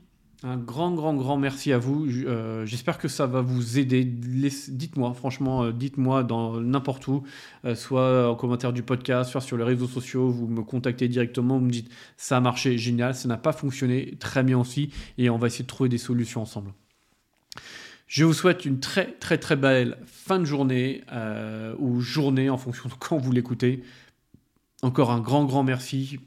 un 0.45 0.57
grand, 0.57 0.91
grand, 0.91 1.15
grand 1.15 1.37
merci 1.37 1.73
à 1.73 1.79
vous. 1.79 2.05
Euh, 2.07 2.67
j'espère 2.67 2.99
que 2.99 3.07
ça 3.07 3.25
va 3.25 3.41
vous 3.41 3.79
aider. 3.79 4.05
Dites-moi, 4.05 5.13
franchement, 5.15 5.63
euh, 5.63 5.71
dites-moi 5.71 6.23
dans 6.23 6.61
n'importe 6.61 7.07
où, 7.07 7.23
euh, 7.65 7.73
soit 7.73 8.29
en 8.29 8.35
commentaire 8.35 8.71
du 8.71 8.83
podcast, 8.83 9.31
soit 9.31 9.41
sur 9.41 9.57
les 9.57 9.63
réseaux 9.63 9.87
sociaux, 9.87 10.29
vous 10.29 10.47
me 10.47 10.61
contactez 10.61 11.07
directement, 11.07 11.57
vous 11.57 11.65
me 11.65 11.71
dites 11.71 11.89
ça 12.15 12.37
a 12.37 12.41
marché, 12.41 12.77
génial, 12.77 13.15
ça 13.15 13.27
n'a 13.27 13.37
pas 13.37 13.53
fonctionné, 13.53 14.15
très 14.19 14.43
bien 14.43 14.59
aussi, 14.59 14.91
et 15.17 15.31
on 15.31 15.39
va 15.39 15.47
essayer 15.47 15.63
de 15.63 15.67
trouver 15.69 15.89
des 15.89 15.97
solutions 15.97 16.43
ensemble. 16.43 16.71
Je 18.07 18.23
vous 18.23 18.33
souhaite 18.33 18.65
une 18.65 18.79
très, 18.79 19.13
très, 19.13 19.39
très 19.39 19.55
belle 19.55 19.97
fin 20.05 20.37
de 20.37 20.45
journée 20.45 21.03
ou 21.79 22.01
journée 22.01 22.51
en 22.51 22.57
fonction 22.57 22.87
de 22.87 22.93
quand 22.99 23.17
vous 23.17 23.31
l'écoutez. 23.31 23.81
Encore 24.83 25.09
un 25.09 25.21
grand, 25.21 25.45
grand 25.45 25.63
merci 25.63 26.19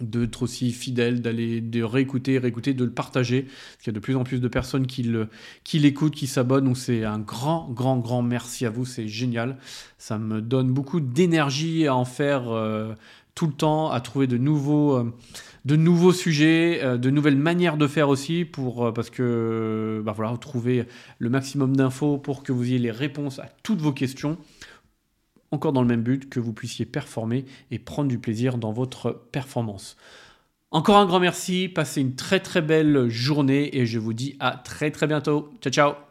d'être 0.00 0.42
aussi 0.42 0.72
fidèle, 0.72 1.20
d'aller 1.20 1.60
de 1.60 1.82
réécouter, 1.82 2.38
réécouter, 2.38 2.74
de 2.74 2.84
le 2.84 2.90
partager. 2.90 3.42
Parce 3.42 3.76
qu'il 3.78 3.86
y 3.88 3.90
a 3.90 3.98
de 3.98 4.00
plus 4.00 4.16
en 4.16 4.24
plus 4.24 4.40
de 4.40 4.48
personnes 4.48 4.86
qui 4.86 5.02
l'écoutent, 5.74 6.14
qui, 6.14 6.26
s'abonnent. 6.26 6.64
Donc 6.64 6.78
c'est 6.78 7.04
un 7.04 7.18
grand, 7.18 7.68
grand, 7.70 7.98
grand 7.98 8.22
merci 8.22 8.66
à 8.66 8.70
vous. 8.70 8.84
C'est 8.84 9.08
génial. 9.08 9.56
Ça 9.98 10.18
me 10.18 10.40
donne 10.40 10.72
beaucoup 10.72 11.00
d'énergie 11.00 11.86
à 11.86 11.94
en 11.94 12.04
faire 12.04 12.50
euh, 12.50 12.94
tout 13.34 13.46
le 13.46 13.52
temps, 13.52 13.90
à 13.90 14.00
trouver 14.00 14.26
de 14.26 14.38
nouveaux, 14.38 14.96
euh, 14.96 15.12
de 15.64 15.76
nouveaux 15.76 16.12
sujets, 16.12 16.80
euh, 16.82 16.96
de 16.96 17.10
nouvelles 17.10 17.36
manières 17.36 17.76
de 17.76 17.86
faire 17.86 18.08
aussi, 18.08 18.44
pour, 18.44 18.92
parce 18.92 19.10
que 19.10 20.02
bah 20.04 20.12
voilà, 20.16 20.36
trouver 20.38 20.86
le 21.18 21.30
maximum 21.30 21.76
d'infos 21.76 22.18
pour 22.18 22.42
que 22.42 22.52
vous 22.52 22.64
ayez 22.64 22.78
les 22.78 22.90
réponses 22.90 23.38
à 23.38 23.48
toutes 23.62 23.80
vos 23.80 23.92
questions 23.92 24.38
encore 25.50 25.72
dans 25.72 25.82
le 25.82 25.88
même 25.88 26.02
but, 26.02 26.28
que 26.28 26.40
vous 26.40 26.52
puissiez 26.52 26.86
performer 26.86 27.44
et 27.70 27.78
prendre 27.78 28.08
du 28.08 28.18
plaisir 28.18 28.58
dans 28.58 28.72
votre 28.72 29.10
performance. 29.32 29.96
Encore 30.70 30.98
un 30.98 31.06
grand 31.06 31.20
merci, 31.20 31.68
passez 31.68 32.00
une 32.00 32.14
très 32.14 32.40
très 32.40 32.62
belle 32.62 33.08
journée 33.08 33.76
et 33.76 33.86
je 33.86 33.98
vous 33.98 34.12
dis 34.12 34.36
à 34.38 34.52
très 34.52 34.90
très 34.90 35.08
bientôt. 35.08 35.50
Ciao 35.60 35.72
ciao 35.72 36.09